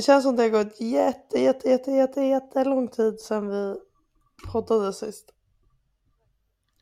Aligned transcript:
Det 0.00 0.04
känns 0.04 0.24
som 0.24 0.36
det 0.36 0.42
har 0.42 0.50
gått 0.50 0.80
jätte, 0.80 1.40
jätte, 1.40 1.68
jätte, 1.70 1.90
jätte, 1.92 2.20
jätte 2.22 2.64
lång 2.64 2.88
tid 2.88 3.20
sedan 3.20 3.48
vi 3.48 3.74
poddade 4.52 4.92
sist. 4.92 5.34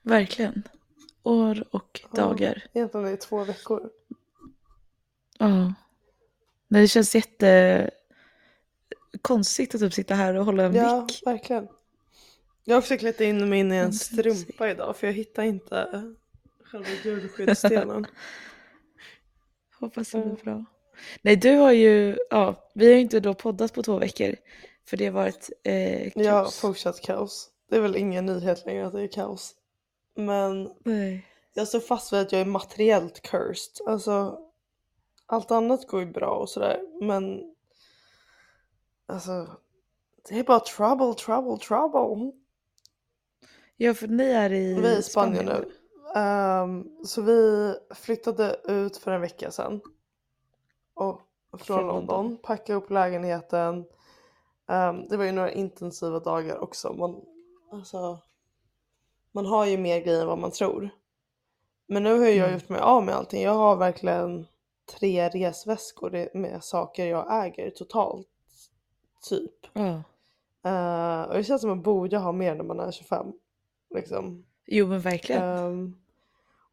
Verkligen. 0.03 0.63
År 1.23 1.65
och 1.71 2.01
Ja. 2.13 2.17
dagar. 2.23 2.63
Egentligen 2.73 3.07
är 3.07 3.11
det 3.11 3.17
två 3.17 3.45
veckor. 3.45 3.91
Ja. 5.39 5.75
Nej, 6.69 6.83
det 6.83 6.89
känns 6.89 7.15
jätte 7.15 7.91
konstigt 9.23 9.75
att 9.75 9.81
typ 9.81 9.93
sitta 9.95 10.15
här 10.15 10.35
och 10.35 10.45
hålla 10.45 10.63
en 10.63 10.75
Ja, 10.75 11.01
mick. 11.01 11.23
verkligen. 11.27 11.69
Jag 12.65 12.77
har 12.77 12.81
försökt 12.83 13.03
leta 13.03 13.25
in 13.25 13.49
mig 13.49 13.59
in 13.61 13.73
i 13.73 13.77
en 13.77 13.93
strumpa 13.93 14.71
idag 14.71 14.97
för 14.97 15.07
jag 15.07 15.15
hittar 15.15 15.43
inte 15.43 16.05
själva 16.65 16.89
ljudskyddsdelen. 17.05 18.07
Hoppas 19.81 20.11
det 20.11 20.19
blir 20.19 20.25
Mm. 20.31 20.37
bra. 20.45 20.65
Nej, 21.23 21.37
du 21.37 21.57
har 21.57 21.73
ju, 21.73 22.19
ja, 22.31 22.55
vi 22.75 22.87
har 22.87 22.93
ju 22.95 23.01
inte 23.01 23.21
då 23.21 23.35
poddat 23.35 23.73
på 23.75 23.83
två 23.83 23.99
veckor. 23.99 24.35
För 24.89 24.97
det 24.97 25.05
har 25.07 25.13
varit 25.13 25.51
eh, 25.65 26.07
Ja, 26.09 26.13
kaos. 26.43 26.61
fortsatt 26.61 27.01
kaos. 27.01 27.51
Det 27.71 27.77
är 27.77 27.81
väl 27.81 27.97
ingen 27.97 28.27
nyhet 28.27 28.67
längre 28.67 28.87
att 28.87 28.93
det 28.93 29.03
är 29.03 29.07
kaos. 29.09 29.55
Men 30.17 30.71
Nej. 30.85 31.27
jag 31.55 31.69
står 31.69 31.81
fast 31.81 32.13
vid 32.13 32.21
att 32.21 32.33
jag 32.33 32.41
är 32.41 32.45
materiellt 32.45 33.23
cursed. 33.23 33.87
Alltså, 33.87 34.39
allt 35.27 35.51
annat 35.51 35.87
går 35.87 36.01
ju 36.01 36.07
bra 36.07 36.31
och 36.37 36.49
sådär, 36.49 36.81
men 37.03 37.41
alltså, 39.07 39.47
det 40.29 40.39
är 40.39 40.45
bara 40.45 40.61
trouble, 40.61 41.15
trouble, 41.15 41.59
trouble. 41.59 42.33
Ja, 43.77 43.95
för 43.95 44.09
ni 44.09 44.25
är 44.31 44.53
i 44.53 44.75
Vi 44.75 44.89
är 44.95 44.99
i 44.99 45.03
Spanien 45.03 45.45
nu. 45.45 45.73
Ehm, 46.17 46.85
så 47.05 47.23
vi 47.23 47.75
flyttade 47.95 48.57
ut 48.65 48.97
för 48.97 49.11
en 49.11 49.21
vecka 49.21 49.51
sedan. 49.51 49.81
Och 50.99 51.61
från, 51.61 51.87
London. 51.87 52.37
Packade 52.43 52.79
upp 52.79 52.91
lägenheten. 52.91 53.85
Ehm, 54.69 55.09
det 55.09 55.17
var 55.17 55.25
ju 55.25 55.33
några 55.33 55.53
intensiva 55.53 56.19
dagar 56.21 56.59
också. 56.59 56.93
Man, 56.93 57.21
alltså, 57.73 58.19
man 59.33 59.47
har 59.47 59.67
ju 59.67 59.79
mer 59.79 60.01
grejer 60.01 60.21
än 60.21 60.27
vad 60.27 60.39
man 60.39 60.51
tror. 60.51 60.91
Men 61.87 62.03
nu 62.03 62.19
har 62.19 62.27
jag 62.27 62.37
Mm. 62.37 62.53
gjort 62.53 62.69
mig 62.69 62.81
av 62.81 63.05
med 63.05 63.15
allting. 63.15 63.43
Jag 63.43 63.55
har 63.55 63.77
verkligen 63.77 64.47
tre 64.99 65.29
resväskor 65.29 66.37
med 66.39 66.65
saker 66.65 67.07
jag 67.07 67.45
äger 67.47 67.71
totalt. 67.71 68.29
Typ. 69.29 69.53
Ja. 69.73 70.03
Eh, 70.71 71.23
och 71.29 71.35
det 71.35 71.45
känns 71.45 71.61
som 71.61 71.71
att 71.71 71.77
man 71.77 71.83
borde 71.83 72.19
ha 72.19 72.33
mer 72.33 72.55
när 72.55 72.65
man 72.65 72.81
är 72.81 72.91
25. 72.91 73.27
Liksom. 73.95 74.45
Jo, 74.67 74.87
men 74.87 75.01
verkligen. 75.01 75.97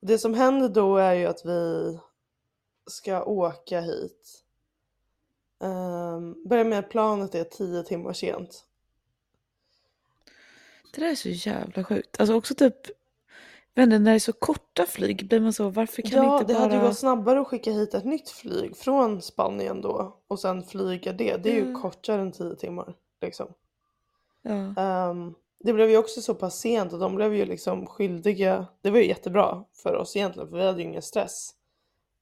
Och 0.01 0.07
det 0.07 0.17
som 0.17 0.33
händer 0.33 0.69
då 0.69 0.97
är 0.97 1.13
ju 1.13 1.25
att 1.25 1.45
vi 1.45 1.99
ska 2.87 3.23
åka 3.23 3.81
hit. 3.81 4.41
Um, 5.59 6.47
börja 6.47 6.63
med 6.63 6.79
att 6.79 6.89
planet 6.89 7.35
är 7.35 7.43
10 7.43 7.83
timmar 7.83 8.13
sent. 8.13 8.65
Det 10.93 11.01
där 11.01 11.11
är 11.11 11.15
så 11.15 11.29
jävla 11.29 11.83
sjukt. 11.83 12.19
Alltså 12.19 12.35
också 12.35 12.55
typ, 12.55 12.75
inte, 13.77 13.99
när 13.99 14.11
det 14.11 14.11
är 14.11 14.19
så 14.19 14.33
korta 14.33 14.85
flyg 14.85 15.27
blir 15.27 15.39
man 15.39 15.53
så, 15.53 15.69
varför 15.69 16.01
kan 16.01 16.23
ja, 16.23 16.39
inte 16.39 16.53
det 16.53 16.53
bara... 16.53 16.63
hade 16.63 16.75
ju 16.75 16.81
gått 16.81 16.97
snabbare 16.97 17.41
att 17.41 17.47
skicka 17.47 17.71
hit 17.71 17.93
ett 17.93 18.05
nytt 18.05 18.29
flyg 18.29 18.77
från 18.77 19.21
Spanien 19.21 19.81
då 19.81 20.17
och 20.27 20.39
sen 20.39 20.63
flyga 20.63 21.13
det. 21.13 21.37
Det 21.37 21.49
är 21.49 21.55
ju 21.65 21.71
Ja. 21.71 21.81
kortare 21.81 22.21
än 22.21 22.31
10 22.31 22.55
timmar. 22.55 22.93
Liksom. 23.21 23.47
Ja. 24.41 24.81
Ehm, 24.81 25.33
det 25.59 25.73
blev 25.73 25.89
ju 25.89 25.97
också 25.97 26.21
så 26.21 26.35
pass 26.35 26.59
sent 26.59 26.93
och 26.93 26.99
de 26.99 27.15
blev 27.15 27.35
ju 27.35 27.45
liksom 27.45 27.87
skyldiga. 27.87 28.67
Det 28.81 28.89
var 28.89 28.97
ju 28.97 29.07
jättebra 29.07 29.63
för 29.73 29.95
oss 29.95 30.15
egentligen 30.15 30.49
för 30.49 30.57
vi 30.57 30.65
hade 30.65 30.81
ju 30.81 30.87
ingen 30.87 31.01
stress. 31.01 31.53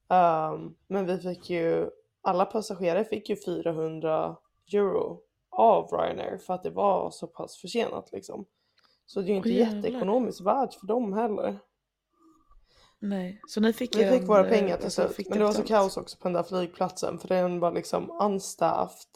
Ehm, 0.08 0.74
men 0.86 1.06
vi 1.06 1.18
fick 1.18 1.50
ju, 1.50 1.90
alla 2.22 2.44
passagerare 2.44 3.04
fick 3.04 3.28
ju 3.28 3.36
400 3.36 4.36
euro 4.72 5.20
av 5.50 5.88
Ryanair 5.92 6.38
för 6.38 6.54
att 6.54 6.62
det 6.62 6.70
var 6.70 7.10
så 7.10 7.26
pass 7.26 7.56
försenat 7.56 8.12
liksom. 8.12 8.46
Så 9.06 9.20
det 9.20 9.26
är 9.26 9.30
ju 9.30 9.36
inte 9.36 9.48
jävlar. 9.48 9.76
jätteekonomiskt 9.76 10.40
värt 10.40 10.74
för 10.74 10.86
dem 10.86 11.12
heller. 11.12 11.58
Nej, 12.98 13.40
så 13.48 13.60
ni 13.60 13.72
fick 13.72 13.96
Vi 13.96 14.10
fick 14.10 14.28
våra 14.28 14.46
eh, 14.46 14.50
pengar 14.50 14.76
till 14.76 14.84
alltså, 14.84 15.08
slut. 15.08 15.28
Men 15.28 15.38
det 15.38 15.44
var 15.44 15.52
så 15.52 15.62
kaos 15.62 15.96
också 15.96 16.18
på 16.18 16.28
den 16.28 16.32
där 16.32 16.42
flygplatsen 16.42 17.18
för 17.18 17.28
den 17.28 17.60
var 17.60 17.72
liksom 17.72 18.10
unstaffed. 18.20 19.10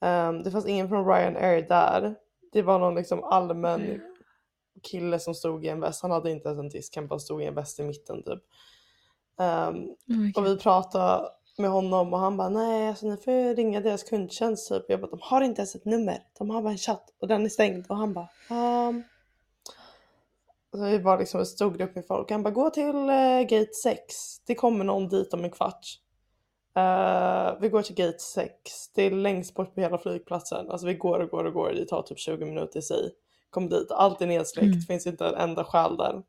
Ehm, 0.00 0.42
det 0.42 0.50
fanns 0.50 0.66
ingen 0.66 0.88
från 0.88 1.06
Ryanair 1.06 1.68
där. 1.68 2.14
Det 2.52 2.62
var 2.62 2.78
någon 2.78 2.94
liksom 2.94 3.24
allmän 3.24 3.80
Okej. 3.80 4.00
kille 4.82 5.18
som 5.18 5.34
stod 5.34 5.64
i 5.64 5.68
en 5.68 5.80
väst. 5.80 6.02
Han 6.02 6.10
hade 6.10 6.30
inte 6.30 6.48
ens 6.48 6.60
en 6.60 6.68
disk, 6.68 6.96
han 6.96 7.06
bara 7.06 7.18
stod 7.18 7.42
i 7.42 7.46
en 7.46 7.54
väst 7.54 7.80
i 7.80 7.82
mitten 7.82 8.22
typ. 8.22 8.42
Ehm, 9.40 9.74
Oh 9.74 9.96
my 10.06 10.32
och 10.36 10.46
vi 10.46 10.56
pratade 10.56 11.28
med 11.58 11.70
honom 11.70 12.12
och 12.12 12.18
han 12.18 12.36
bara 12.36 12.48
nej 12.48 12.88
alltså 12.88 13.06
ni 13.06 13.16
får 13.16 13.54
ringa 13.54 13.80
deras 13.80 14.02
kundtjänst 14.02 14.68
typ. 14.68 14.84
Jag 14.88 15.00
bara 15.00 15.10
de 15.10 15.18
har 15.22 15.40
inte 15.40 15.60
ens 15.60 15.74
ett 15.74 15.84
nummer. 15.84 16.18
De 16.38 16.50
har 16.50 16.62
bara 16.62 16.72
en 16.72 16.78
chatt 16.78 17.04
och 17.20 17.28
den 17.28 17.44
är 17.44 17.48
stängd. 17.48 17.86
Och 17.88 17.96
han 17.96 18.12
bara 18.12 18.28
um... 18.50 19.02
Så 20.74 20.84
vi 20.84 20.98
var 20.98 21.18
liksom 21.18 21.40
en 21.40 21.46
stor 21.46 21.70
grupp 21.70 21.94
med 21.94 22.06
folk. 22.06 22.30
Han 22.30 22.42
bara 22.42 22.50
gå 22.50 22.70
till 22.70 23.08
eh, 23.08 23.40
gate 23.40 23.74
6. 23.82 24.00
Det 24.46 24.54
kommer 24.54 24.84
någon 24.84 25.08
dit 25.08 25.34
om 25.34 25.44
en 25.44 25.50
kvart. 25.50 25.86
Eh, 26.76 27.60
vi 27.60 27.68
går 27.68 27.82
till 27.82 27.94
gate 27.94 28.18
6. 28.18 28.52
Det 28.94 29.02
är 29.02 29.10
längst 29.10 29.54
bort 29.54 29.74
på 29.74 29.80
hela 29.80 29.98
flygplatsen. 29.98 30.70
Alltså 30.70 30.86
vi 30.86 30.94
går 30.94 31.20
och 31.20 31.30
går 31.30 31.44
och 31.44 31.52
går. 31.52 31.72
Det 31.72 31.84
tar 31.84 32.02
typ 32.02 32.18
20 32.18 32.44
minuter 32.44 32.78
i 32.78 32.82
sig. 32.82 33.10
Kom 33.50 33.68
dit. 33.68 33.90
Allt 33.90 34.22
är 34.22 34.26
nedsläckt. 34.26 34.66
Mm. 34.66 34.80
Finns 34.80 35.06
inte 35.06 35.26
en 35.26 35.34
enda 35.34 35.64
själ 35.64 35.96
där. 35.96 36.22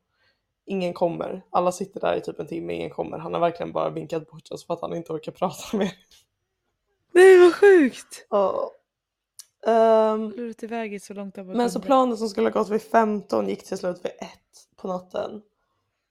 Ingen 0.66 0.94
kommer. 0.94 1.42
Alla 1.50 1.72
sitter 1.72 2.00
där 2.00 2.16
i 2.16 2.20
typ 2.20 2.40
en 2.40 2.46
timme. 2.46 2.72
Ingen 2.72 2.90
kommer. 2.90 3.18
Han 3.18 3.34
har 3.34 3.40
verkligen 3.40 3.72
bara 3.72 3.90
vinkat 3.90 4.30
bort 4.30 4.50
oss 4.50 4.66
för 4.66 4.74
att 4.74 4.80
han 4.80 4.96
inte 4.96 5.12
orkar 5.12 5.32
prata 5.32 5.76
mer. 5.76 5.92
Nej 7.12 7.40
vad 7.40 7.54
sjukt! 7.54 8.26
Ja. 8.30 8.70
Lurat 10.36 10.62
iväg 10.62 11.02
så 11.02 11.14
långt 11.14 11.38
av 11.38 11.46
men 11.46 11.70
så 11.70 11.80
planen 11.80 12.16
som 12.16 12.28
skulle 12.28 12.48
ha 12.48 12.52
gått 12.52 12.68
vid 12.68 12.82
15 12.82 13.48
gick 13.48 13.64
till 13.64 13.78
slut 13.78 14.04
vid 14.04 14.12
1 14.12 14.28
på 14.76 14.88
natten. 14.88 15.42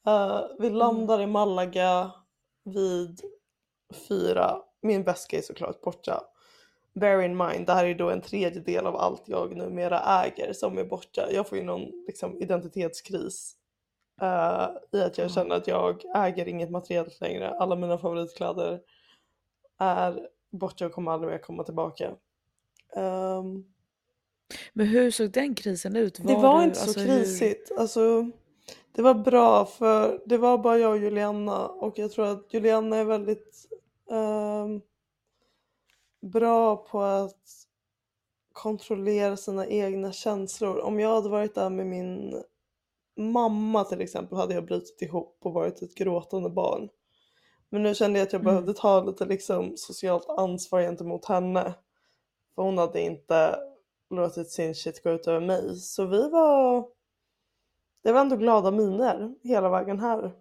Eh, 0.08 0.42
vi 0.60 0.70
landar 0.70 1.22
i 1.22 1.28
Malaga 1.28 2.12
vid 2.66 3.22
4. 4.08 4.56
Min 4.82 5.04
väska 5.04 5.38
är 5.38 5.42
såklart 5.42 5.82
borta. 5.82 6.22
Bear 6.94 7.22
in 7.22 7.38
mind, 7.38 7.66
det 7.66 7.74
här 7.74 7.86
är 7.86 7.96
då 7.96 8.10
en 8.10 8.22
tredjedel 8.22 8.86
av 8.86 8.96
allt 8.96 9.24
jag 9.26 9.56
numera 9.56 10.00
äger 10.00 10.54
som 10.54 10.78
är 10.78 10.86
borta. 10.86 11.32
Jag 11.32 11.50
får 11.50 11.58
ju 11.58 11.64
någon 11.64 11.82
liksom, 12.08 12.42
identitetskris. 12.42 13.56
Eh, 14.22 14.70
I 14.92 15.02
att 15.04 15.18
jag 15.18 15.26
Ja. 15.26 15.30
känner 15.30 15.56
att 15.56 15.68
jag 15.68 16.02
äger 16.16 16.48
inget 16.48 16.72
materiellt 16.72 17.22
längre. 17.22 17.50
Alla 17.50 17.76
mina 17.76 17.98
favoritkläder 17.98 18.80
är 19.80 20.28
borta 20.52 20.86
och 20.86 20.92
kommer 20.92 21.12
aldrig 21.12 21.32
mer 21.32 21.38
komma 21.38 21.64
tillbaka. 21.64 22.12
Ehm, 22.96 23.66
Men 24.74 24.88
hur 24.88 25.12
såg 25.12 25.32
den 25.32 25.56
krisen 25.56 25.96
ut? 25.96 26.20
det 26.24 26.36
var 26.36 26.58
du- 26.60 26.64
inte 26.64 26.80
så 26.80 26.84
alltså, 26.86 27.00
hur- 27.00 27.08
krisigt. 27.20 27.72
Alltså, 27.78 28.30
det 28.92 29.02
var 29.02 29.14
bra 29.14 29.66
för 29.66 30.22
det 30.26 30.38
var 30.38 30.58
bara 30.58 30.78
jag 30.78 30.92
och 30.92 30.98
Juliana 30.98 31.68
och 31.68 32.00
jag 32.00 32.12
tror 32.12 32.26
att 32.26 32.54
Juliana 32.54 32.98
är 32.98 33.04
väldigt 33.06 33.68
ehm, 34.12 34.82
bra 36.22 36.76
på 36.78 37.02
att 37.02 37.38
kontrollera 38.54 39.38
sina 39.38 39.68
egna 39.68 40.12
känslor. 40.12 40.80
Om 40.80 41.00
jag 41.00 41.16
hade 41.16 41.30
varit 41.30 41.56
där 41.56 41.70
med 41.70 41.86
min 41.88 42.44
mamma 43.18 43.84
till 43.84 44.02
exempel 44.02 44.38
hade 44.38 44.54
jag 44.54 44.66
brutit 44.66 45.02
ihop 45.02 45.38
och 45.42 45.54
varit 45.54 45.82
ett 45.82 45.96
gråtande 45.96 46.50
barn. 46.50 46.90
Men 47.70 47.84
nu 47.84 47.96
kände 47.96 48.20
jag 48.20 48.26
att 48.26 48.34
jag 48.34 48.42
Mm. 48.42 48.54
behövde 48.54 48.74
ta 48.74 49.04
lite 49.04 49.26
liksom 49.26 49.74
socialt 49.78 50.30
ansvar 50.30 50.82
gentemot 50.82 51.26
henne. 51.26 51.74
För 52.56 52.62
hon 52.62 52.78
hade 52.78 53.02
inte 53.02 53.56
låtit 54.10 54.50
sin 54.52 54.76
shit 54.76 55.04
gå 55.04 55.10
ut 55.10 55.28
över 55.28 55.40
mig. 55.40 55.76
Så 55.76 56.06
vi 56.06 56.30
var... 56.30 56.88
Det 58.04 58.12
var 58.12 58.22
ändå 58.22 58.36
glada 58.36 58.72
miner 58.72 59.36
hela 59.44 59.70
vägen 59.70 60.00
här. 60.00 60.32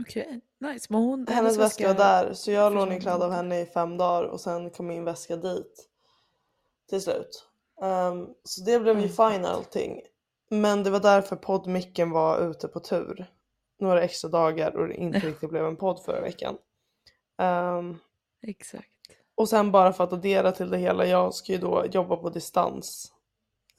Okej, 0.00 0.40
nice. 0.58 0.86
Men 0.88 1.00
hon, 1.02 1.26
Hennes 1.26 1.58
väska 1.58 1.88
var 1.88 1.94
där 1.94 2.32
så 2.32 2.50
jag 2.50 2.72
lånade 2.74 3.00
kläder 3.00 3.24
av 3.26 3.32
henne 3.32 3.60
i 3.60 3.66
fem 3.66 3.96
dagar 3.96 4.24
och 4.24 4.40
sen 4.40 4.70
kom 4.70 4.86
min 4.86 5.04
väska 5.04 5.36
dit. 5.36 5.88
Till 6.88 7.00
slut. 7.02 7.48
Ehm, 7.82 8.28
så 8.44 8.64
det 8.64 8.80
blev 8.80 9.00
ju 9.00 9.08
Mm. 9.10 9.32
fine 9.32 9.44
allting. 9.44 10.00
Men 10.50 10.82
det 10.82 10.90
var 10.90 11.00
därför 11.00 11.36
poddmicken 11.36 12.10
var 12.10 12.50
ute 12.50 12.68
på 12.68 12.80
tur. 12.80 13.26
Några 13.78 14.02
extra 14.02 14.28
dagar 14.28 14.76
och 14.76 14.88
det 14.88 14.94
inte 14.94 15.18
riktigt 15.26 15.50
blev 15.50 15.66
en 15.66 15.76
podd 15.76 16.02
förra 16.02 16.20
veckan. 16.20 16.58
Ehm, 17.38 17.98
Exakt. 18.42 18.88
Och 19.34 19.48
sen 19.48 19.72
bara 19.72 19.92
för 19.92 20.04
att 20.04 20.12
addera 20.12 20.52
till 20.52 20.70
det 20.70 20.78
hela, 20.78 21.06
jag 21.06 21.34
ska 21.34 21.52
ju 21.52 21.58
då 21.58 21.86
jobba 21.86 22.16
på 22.16 22.30
distans. 22.30 23.12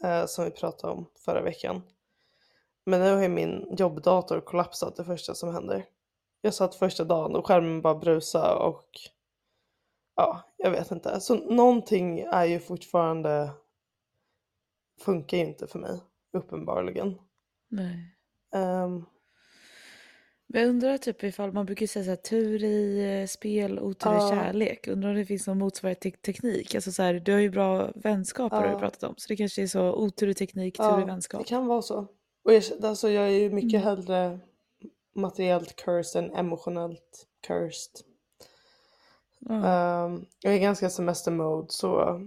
Eh, 0.03 0.25
som 0.25 0.45
vi 0.45 0.51
pratade 0.51 0.93
om 0.93 1.05
förra 1.25 1.41
veckan. 1.41 1.81
Men 2.85 2.99
nu 2.99 3.15
har 3.15 3.21
ju 3.21 3.29
min 3.29 3.75
jobbdator 3.77 4.39
kollapsat 4.39 4.95
det 4.95 5.05
första 5.05 5.35
som 5.35 5.53
händer. 5.53 5.85
Jag 6.41 6.53
satt 6.53 6.75
första 6.75 7.03
dagen 7.03 7.35
och 7.35 7.47
skärmen 7.47 7.81
bara 7.81 7.95
brusa 7.95 8.55
och 8.55 8.89
ja, 10.15 10.41
jag 10.57 10.71
vet 10.71 10.91
inte. 10.91 11.19
Så 11.19 11.35
någonting 11.35 12.19
är 12.19 12.45
ju 12.45 12.59
fortfarande 12.59 13.49
funkar 14.99 15.37
ju 15.37 15.45
inte 15.45 15.67
för 15.67 15.79
mig, 15.79 15.99
uppenbarligen. 16.33 17.15
Nej. 17.69 18.15
Ehm, 18.55 19.05
Men 20.49 20.61
jag 20.61 20.69
undrar 20.69 20.97
typ 20.97 21.23
ifall 21.23 21.51
man 21.51 21.65
brukar 21.65 21.87
säga 21.87 22.03
så 22.05 22.09
här, 22.09 22.15
tur 22.15 22.63
i 22.63 22.99
eh, 23.21 23.27
spel, 23.27 23.79
otur 23.79 24.15
i 24.17 24.19
kärlek. 24.35 24.87
Undrar 24.87 25.09
om 25.09 25.15
det 25.15 25.25
finns 25.25 25.47
någon 25.47 25.57
motsvarighet 25.57 26.01
till 26.01 26.11
teknik. 26.11 26.75
Alltså 26.75 26.91
så 26.91 27.03
här, 27.03 27.13
du 27.13 27.31
har 27.31 27.39
ju 27.39 27.49
bra 27.49 27.91
vänskaper 27.95 28.55
har 28.57 28.67
du 28.73 28.79
pratat 28.79 29.03
om. 29.03 29.13
Så 29.17 29.27
det 29.27 29.35
kanske 29.35 29.61
är 29.61 29.67
så 29.67 29.93
otur 29.93 30.27
i 30.29 30.33
teknik, 30.33 30.77
tur 30.77 31.01
i 31.01 31.05
vänskap. 31.05 31.41
det 31.41 31.47
kan 31.49 31.67
vara 31.67 31.81
så. 31.81 32.07
Och 32.43 32.53
jag, 32.53 32.63
alltså, 32.83 33.09
jag 33.09 33.25
är 33.25 33.29
ju 33.39 33.49
mycket 33.49 33.81
Mm. 33.81 33.83
hellre 33.83 34.39
materiellt 35.15 35.75
cursed 35.75 36.23
än 36.23 36.35
emotionellt 36.35 37.27
cursed. 37.47 37.91
Ja. 39.39 39.53
Ehm, 40.05 40.25
jag 40.41 40.53
är 40.53 40.59
ganska 40.59 40.89
semestermode 40.89 41.67
så... 41.69 42.21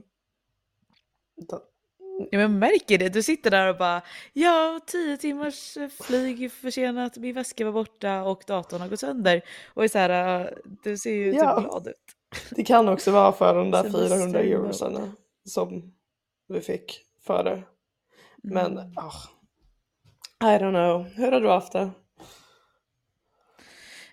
Men 2.33 2.41
jag 2.41 2.51
märker 2.51 2.99
det. 2.99 3.09
Du 3.09 3.23
sitter 3.23 3.51
där 3.51 3.69
och 3.69 3.77
bara 3.77 4.03
ja, 4.33 4.81
tio 4.87 5.17
timmars 5.17 5.77
eh, 5.77 5.89
flyg 5.89 6.53
försenat, 6.53 7.17
min 7.17 7.35
väska 7.35 7.65
var 7.65 7.73
borta 7.73 8.23
och 8.23 8.43
datorn 8.47 8.81
har 8.81 8.89
gått 8.89 9.01
sönder. 9.01 9.43
Och 9.75 9.85
är 9.85 9.89
så 9.89 9.99
här, 9.99 10.41
äh, 10.41 10.47
du 10.85 10.97
ser 10.99 11.11
ju 11.13 11.33
Ja. 11.35 11.57
typ 11.61 11.65
glad 11.71 11.89
ut. 11.89 11.95
det 12.51 12.65
kan 12.65 12.89
också 12.89 13.11
vara 13.11 13.33
för 13.33 13.55
de 13.55 13.71
där 13.71 13.83
Semester 13.83 14.09
400 14.09 14.39
mode. 14.39 14.53
eurosarna 14.55 15.13
som 15.45 15.95
vi 16.49 16.61
fick 16.61 17.01
för 17.27 17.45
det. 17.45 17.63
Men, 18.43 18.79
Mm. 18.79 18.93
ah, 18.97 19.13
I 20.55 20.59
don't 20.59 20.71
know. 20.71 21.05
Hur 21.15 21.33
har 21.33 21.41
du 21.41 21.49
haft 21.49 21.73
det? 21.73 21.91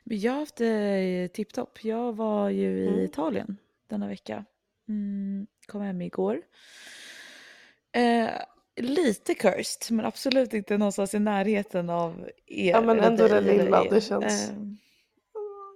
Men 0.04 0.20
jag 0.20 0.32
har 0.32 0.40
haft 0.40 0.56
det 0.56 1.28
tipptopp. 1.34 1.84
Jag 1.84 2.16
var 2.16 2.50
ju 2.50 2.80
i 2.80 2.88
Mm. 2.88 3.00
Italien 3.00 3.58
denna 3.88 4.08
vecka. 4.08 4.46
Mm, 4.90 5.48
kom 5.66 5.82
hem 5.82 6.02
igår. 6.02 6.42
Eh, 7.98 8.30
lite 8.82 9.34
cursed, 9.34 9.92
men 9.96 10.06
absolut 10.06 10.54
inte 10.54 10.78
någonstans 10.78 11.14
i 11.14 11.20
närheten 11.20 11.90
av 11.90 12.30
er. 12.46 12.72
Ja, 12.72 12.82
men 12.82 13.00
ändå 13.00 13.28
det 13.28 13.42
lilla, 13.42 13.84
det 13.84 14.02
känns- 14.02 14.50
Eh? 14.50 14.56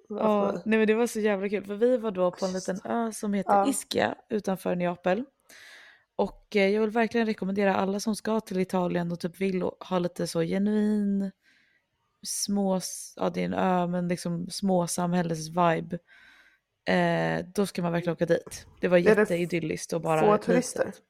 Ja, 0.10 0.52
nej 0.66 0.80
men 0.80 0.88
det 0.88 0.94
var 0.94 1.08
så 1.08 1.20
jävla 1.20 1.50
kul 1.50 1.66
för 1.66 1.76
vi 1.76 1.98
var 1.98 2.12
då 2.12 2.32
på 2.32 2.46
en 2.46 2.54
liten 2.54 2.80
ö 2.84 3.12
som 3.14 3.34
heter 3.34 3.54
Ja. 3.54 3.70
Ischia 3.70 4.16
utanför 4.30 4.76
Neapel. 4.76 5.24
Och 6.16 6.56
eh, 6.56 6.68
jag 6.70 6.82
vill 6.82 6.90
verkligen 6.90 7.28
rekommendera 7.28 7.76
alla 7.76 8.00
som 8.00 8.16
ska 8.16 8.40
till 8.40 8.60
Italien 8.60 9.12
och 9.12 9.20
typ 9.20 9.42
vill 9.42 9.62
ha 9.80 10.00
lite 10.00 10.28
så 10.28 10.42
genuin 10.42 11.32
små, 12.24 12.80
ja 13.16 13.30
det 13.30 13.42
är 13.42 13.46
en 13.46 13.54
ö 13.54 13.88
men 13.88 14.08
liksom 14.08 14.50
små 14.50 14.88
samhälles-vibe. 14.88 16.00
Eh, 16.86 17.46
då 17.56 17.66
ska 17.66 17.82
man 17.82 17.92
verkligen 17.92 18.14
åka 18.14 18.26
dit. 18.26 18.66
Det 18.82 18.88
var 18.88 18.98
jätteidylliskt 18.98 19.94
och 19.94 20.02
bara 20.02 20.22
Få 20.22 20.38
turister? 20.38 20.86
litet- 20.86 21.02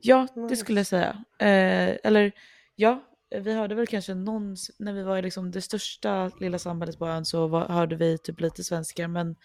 Ja, 0.00 0.26
det 0.48 0.56
skulle 0.56 0.80
jag 0.80 0.86
säga. 0.86 1.24
Eh, 1.38 1.96
eller 2.04 2.32
ja, 2.76 3.04
vi 3.30 3.54
hörde 3.54 3.74
väl 3.74 3.86
kanske 3.86 4.14
någon, 4.14 4.56
när 4.78 4.92
vi 4.92 5.02
var 5.02 5.18
i 5.18 5.22
liksom 5.22 5.50
det 5.50 5.60
största 5.60 6.30
lilla 6.40 6.58
samhället 6.58 6.98
på 6.98 7.06
ön 7.06 7.24
så 7.24 7.46
var, 7.46 7.68
hörde 7.68 7.96
vi 7.96 8.18
typ 8.18 8.40
lite 8.40 8.64
svenska 8.64 9.08
men 9.08 9.36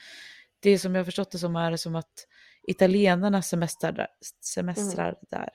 det 0.60 0.80
som 0.80 0.96
jag 0.96 1.00
har 1.00 1.06
förstått 1.06 1.32
det 1.32 1.38
som 1.38 1.56
är 1.56 1.76
som 1.76 1.96
att 1.96 2.28
italienarna 2.68 3.42
semestrar 3.42 3.92
där. 3.92 4.08
Semestrar 4.42 5.16
där. 5.30 5.50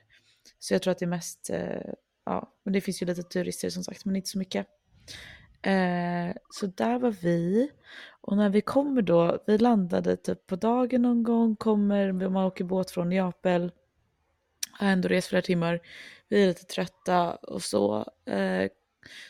Så 0.59 0.75
jag 0.75 0.83
tror 0.83 0.93
att 0.93 0.99
det 0.99 1.05
är 1.05 1.09
mest, 1.09 1.51
eh, 1.51 1.93
ja, 2.25 2.53
men 2.65 2.73
det 2.73 2.81
finns 2.81 3.03
ju 3.03 3.07
lite 3.07 3.23
turister 3.23 3.71
som 3.71 3.85
sagt 3.85 4.05
men 4.05 4.17
inte 4.17 4.29
så 4.29 4.39
mycket. 4.39 4.67
Eh, 5.63 6.37
så 6.51 6.67
där 6.67 6.99
var 6.99 7.11
vi. 7.11 7.71
Och 8.21 8.37
när 8.37 8.49
vi 8.49 8.61
kommer 8.61 9.03
då, 9.03 9.39
vi 9.47 9.59
landade 9.59 10.17
typ 10.17 10.47
på 10.47 10.57
dagen 10.57 11.03
någon 11.03 11.23
gång, 11.23 11.57
kommer, 11.57 12.13
man 12.13 12.45
åker 12.45 12.65
båt 12.65 12.91
från 12.91 13.09
Neapel, 13.09 13.73
har 14.79 14.93
ändå 14.93 15.09
rest 15.09 15.29
flera 15.29 15.43
timmar, 15.43 15.81
vi 16.29 16.43
är 16.43 16.47
lite 16.47 16.65
trötta 16.65 17.35
och 17.35 17.63
så. 17.63 18.07
Eh, 18.31 18.69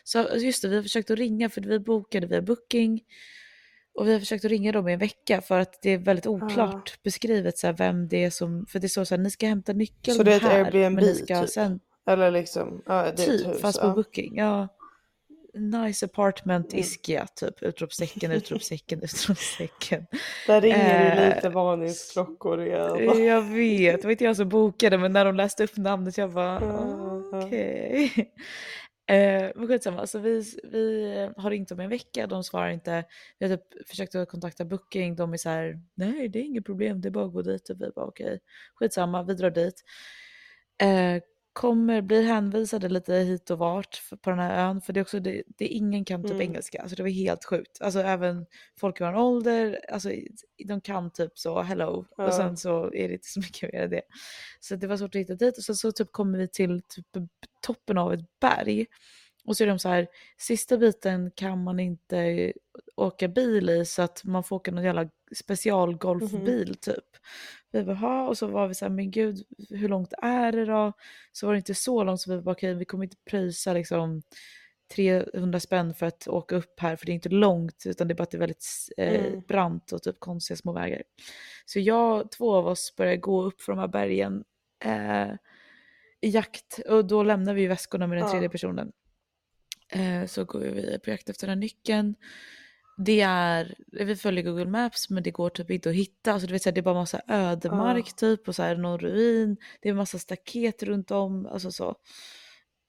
så 0.05 0.29
just 0.37 0.63
det, 0.63 0.69
vi 0.69 0.77
har 0.77 0.83
försökt 0.83 1.11
att 1.11 1.19
ringa 1.19 1.49
för 1.49 1.61
vi 1.61 1.79
bokade 1.79 2.27
via 2.27 2.43
Booking 2.43 3.01
och 3.95 4.09
vi 4.09 4.13
har 4.13 4.21
försökt 4.21 4.45
att 4.45 4.51
ringa 4.51 4.73
dem 4.73 4.89
i 4.89 4.93
en 4.93 4.99
vecka 4.99 5.41
för 5.41 5.61
att 5.61 5.83
det 5.83 5.91
är 5.91 5.99
väldigt 5.99 6.27
oklart 6.27 7.03
beskrivet 7.03 7.59
så 7.59 7.67
här, 7.67 7.75
vem 7.75 8.09
det 8.09 8.25
är 8.25 8.31
som, 8.31 8.67
för 8.67 8.79
det 8.79 8.89
står 8.89 9.05
så 9.05 9.15
här, 9.15 9.23
ni 9.23 9.31
ska 9.31 9.47
hämta 9.47 9.73
nyckeln 9.73 10.17
Så 10.17 10.23
det 10.23 10.33
är 10.33 10.37
ett 10.37 10.43
här, 10.43 10.65
Airbnb, 10.65 11.01
typ? 11.27 11.49
sen 11.49 11.81
Eller 12.07 12.31
liksom, 12.31 12.83
ja, 12.87 13.03
det 13.03 13.23
är 13.23 13.27
Typ, 13.27 13.47
ett 13.47 13.55
hus. 13.55 13.61
fast 13.61 13.81
på 13.81 13.87
ja. 13.87 13.95
booking. 13.95 14.37
Ja. 14.37 14.69
Nice 15.55 16.05
apartment 16.07 16.73
Mm. 16.73 16.81
Ischia, 16.81 17.27
typ. 17.27 17.63
Utropstecken, 17.63 18.33
utropstecken, 18.33 18.99
utropstecken. 19.03 20.07
Där 20.47 20.61
ringer 20.61 21.17
det 21.17 21.23
Eh, 21.23 21.35
lite 21.35 21.49
varningsklockor 21.49 22.63
igen. 22.63 23.25
Jag 23.25 23.43
vet, 23.43 24.01
det 24.03 24.07
var 24.07 24.13
inte 24.13 24.25
jag 24.25 24.37
som 24.37 24.49
bokade 24.49 24.99
men 24.99 25.13
när 25.13 25.25
de 25.25 25.35
läste 25.37 25.65
upp 25.65 25.77
namnet 25.77 26.19
jag 26.19 26.33
bara 26.33 26.61
okej. 27.33 28.13
Eh, 29.11 29.51
men 29.55 29.69
skitsamma, 29.69 30.07
så 30.07 30.19
vi, 30.19 30.45
vi 30.65 31.13
har 31.37 31.51
ringt 31.51 31.69
dem 31.69 31.81
i 31.81 31.85
en 31.85 31.91
vecka, 31.91 32.27
de 32.27 32.45
svarar 32.45 32.69
inte. 32.71 33.05
Vi 33.39 33.49
har 33.49 33.57
typ 33.57 33.89
försökt 33.89 34.15
att 34.15 34.29
kontakta 34.29 34.65
Booking, 34.65 35.17
de 35.17 35.33
är 35.33 35.37
så 35.37 35.49
här, 35.49 35.81
nej 35.95 36.29
det 36.29 36.39
är 36.39 36.43
inget 36.43 36.65
problem, 36.67 37.01
det 37.01 37.09
är 37.09 37.11
bara 37.11 37.25
att 37.25 37.33
gå 37.33 37.43
dit. 37.43 37.71
Och 37.71 37.77
vi 37.81 37.91
bara 37.91 38.07
okej, 38.07 38.41
skitsamma, 38.75 39.23
vi 39.23 39.35
drar 39.35 39.51
dit. 39.51 39.83
Eh, 40.83 41.23
kommer, 41.59 42.03
blir 42.03 42.23
hänvisade 42.23 42.89
lite 42.89 43.15
hit 43.15 43.51
och 43.51 43.59
vart 43.59 44.03
på 44.23 44.31
den 44.31 44.39
här 44.39 44.69
ön, 44.69 44.81
för 44.81 44.93
det 44.93 45.01
är 45.01 45.03
också, 45.03 45.21
det, 45.21 45.43
det 45.59 45.67
ingen 45.67 46.05
kan 46.05 46.23
typ 46.23 46.31
Mm. 46.31 46.43
engelska, 46.43 46.81
alltså 46.83 46.97
det 46.97 47.03
var 47.03 47.11
helt 47.11 47.45
sjukt. 47.45 47.83
Alltså 47.83 48.01
även 48.01 48.47
folk 48.81 49.01
i 49.01 49.05
vår 49.05 49.15
ålder, 49.17 49.79
alltså 49.93 50.11
de 50.65 50.81
kan 50.81 51.11
typ 51.11 51.39
så 51.39 51.63
hello 51.63 52.07
Ja. 52.17 52.27
och 52.27 52.35
sen 52.35 52.57
så 52.57 52.85
är 52.95 53.09
det 53.09 53.15
inte 53.15 53.29
så 53.29 53.41
mycket 53.41 53.73
mer 53.73 53.81
än 53.83 53.91
det. 53.91 54.03
Så 54.61 54.77
det 54.77 54.87
var 54.87 54.97
svårt 54.97 55.15
att 55.15 55.21
hitta 55.21 55.35
dit 55.35 55.59
och 55.59 55.65
sen 55.65 55.77
så 55.77 55.93
typ 55.93 56.13
kommer 56.13 56.39
vi 56.39 56.49
till 56.49 56.83
typ 56.89 57.07
toppen 57.61 57.99
av 57.99 58.13
ett 58.15 58.41
berg 58.41 58.87
och 59.49 59.57
så 59.57 59.65
är 59.65 59.69
de 59.69 59.79
så 59.79 59.89
här, 59.89 60.07
sista 60.39 60.77
biten 60.77 61.31
kan 61.31 61.65
man 61.65 61.81
inte 61.81 62.53
åka 62.97 63.29
bil 63.29 63.71
i 63.71 63.85
så 63.85 64.03
att 64.03 64.25
man 64.25 64.45
får 64.45 64.57
åka 64.57 64.71
någon 64.71 64.85
jävla 64.85 65.09
specialgolfbil 65.37 66.75
typ. 66.75 67.05
Vi 67.71 67.83
bara, 67.85 67.97
"Ha?" 67.97 68.29
och 68.29 68.39
så 68.39 68.47
var 68.47 68.69
vi 68.69 68.75
så 68.75 68.85
här, 68.85 68.91
men 68.93 69.11
gud, 69.11 69.47
hur 69.71 69.89
långt 69.89 70.13
är 70.23 70.53
det 70.53 70.65
då? 70.65 70.93
Så 71.33 71.47
var 71.47 71.53
det 71.53 71.57
inte 71.59 71.75
så 71.75 72.05
långt 72.05 72.21
så 72.21 72.37
vi 72.37 72.41
bara, 72.43 72.53
okej, 72.53 72.75
vi 72.75 72.85
kommer 72.85 73.05
inte 73.05 73.17
pröjsa 73.31 73.73
liksom 73.73 74.23
300 74.95 75.61
spänn 75.61 75.95
för 75.95 76.07
att 76.07 76.29
åka 76.29 76.57
upp 76.57 76.81
här 76.81 76.97
för 76.97 77.07
det 77.07 77.13
är 77.13 77.15
inte 77.15 77.29
långt 77.29 77.83
utan 77.87 78.09
det 78.09 78.13
är 78.15 78.17
bara 78.17 78.23
att 78.23 78.31
det 78.31 78.37
är 78.37 78.41
väldigt 78.41 78.67
eh, 78.97 79.25
Mm. 79.27 79.43
brant 79.49 79.93
och 79.93 80.03
typ 80.03 80.21
konstiga 80.21 80.57
små 80.57 80.73
vägar. 80.73 81.03
Så 81.67 81.81
jag, 81.81 82.31
två 82.31 82.55
av 82.55 82.67
oss 82.67 82.95
började 82.97 83.17
gå 83.17 83.43
upp 83.43 83.61
för 83.61 83.73
de 83.73 83.79
här 83.79 83.89
bergen 83.89 84.45
eh, 84.85 85.29
i 86.21 86.29
jakt 86.29 86.79
och 86.89 87.05
då 87.07 87.23
lämnar 87.23 87.55
vi 87.55 87.67
väskorna 87.67 88.07
med 88.07 88.19
den 88.19 88.25
Ja. 88.25 88.31
tredje 88.31 88.49
personen. 88.49 88.93
Eh, 89.91 90.27
så 90.27 90.45
går 90.45 90.61
vi 90.61 90.99
på 91.05 91.11
jakt 91.11 91.29
efter 91.31 91.47
den 91.47 91.57
här 91.57 91.61
nyckeln. 91.61 92.15
Det 92.97 93.21
är, 93.21 93.75
vi 93.93 94.17
följer 94.17 94.45
Google 94.45 94.65
Maps 94.67 95.11
men 95.11 95.23
det 95.23 95.31
går 95.31 95.51
typ 95.51 95.71
inte 95.71 95.89
att 95.89 95.95
hitta. 95.95 96.33
Alltså, 96.33 96.47
du 96.47 96.53
vet, 96.53 96.63
så 96.63 96.69
här, 96.69 96.75
det 96.75 96.81
är 96.81 96.83
bara 96.83 96.95
massa 96.95 97.21
ödemark 97.29 98.17
typ 98.17 98.49
och 98.49 98.55
så 98.55 98.63
här, 98.63 98.77
någon 98.77 98.99
ruin. 98.99 99.57
Det 99.81 99.89
är 99.89 99.95
massa 99.95 100.19
staket 100.19 100.83
runt 100.83 101.11
om. 101.11 101.47
Alltså 101.47 101.73
så. 101.73 101.95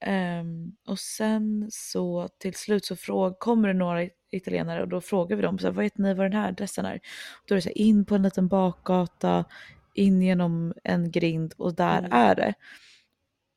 Ehm, 0.02 0.72
och 0.88 1.00
sen 1.00 1.68
så 1.72 2.28
till 2.40 2.54
slut 2.54 2.86
så 2.86 2.96
fråg, 2.96 3.40
kommer 3.40 3.68
det 3.68 3.74
några 3.74 4.08
italienare 4.32 4.82
och 4.82 4.88
då 4.88 5.02
frågar 5.02 5.36
vi 5.36 5.42
dem 5.42 5.60
så 5.60 5.68
här, 5.68 5.74
vad 5.74 5.84
vet 5.84 5.98
ni 5.98 6.14
vad 6.14 6.26
den 6.26 6.34
här 6.34 6.48
adressen 6.50 6.86
är? 6.86 7.00
Då 7.46 7.54
är 7.54 7.56
det 7.56 7.62
så 7.62 7.70
här, 7.70 7.78
in 7.78 8.06
på 8.06 8.16
en 8.16 8.24
liten 8.24 8.48
bakgata, 8.48 9.46
in 9.94 10.22
genom 10.22 10.74
en 10.84 11.12
grind 11.12 11.54
och 11.58 11.76
där 11.76 12.00
Mm. 12.00 12.12
är 12.12 12.36
det. 12.36 12.54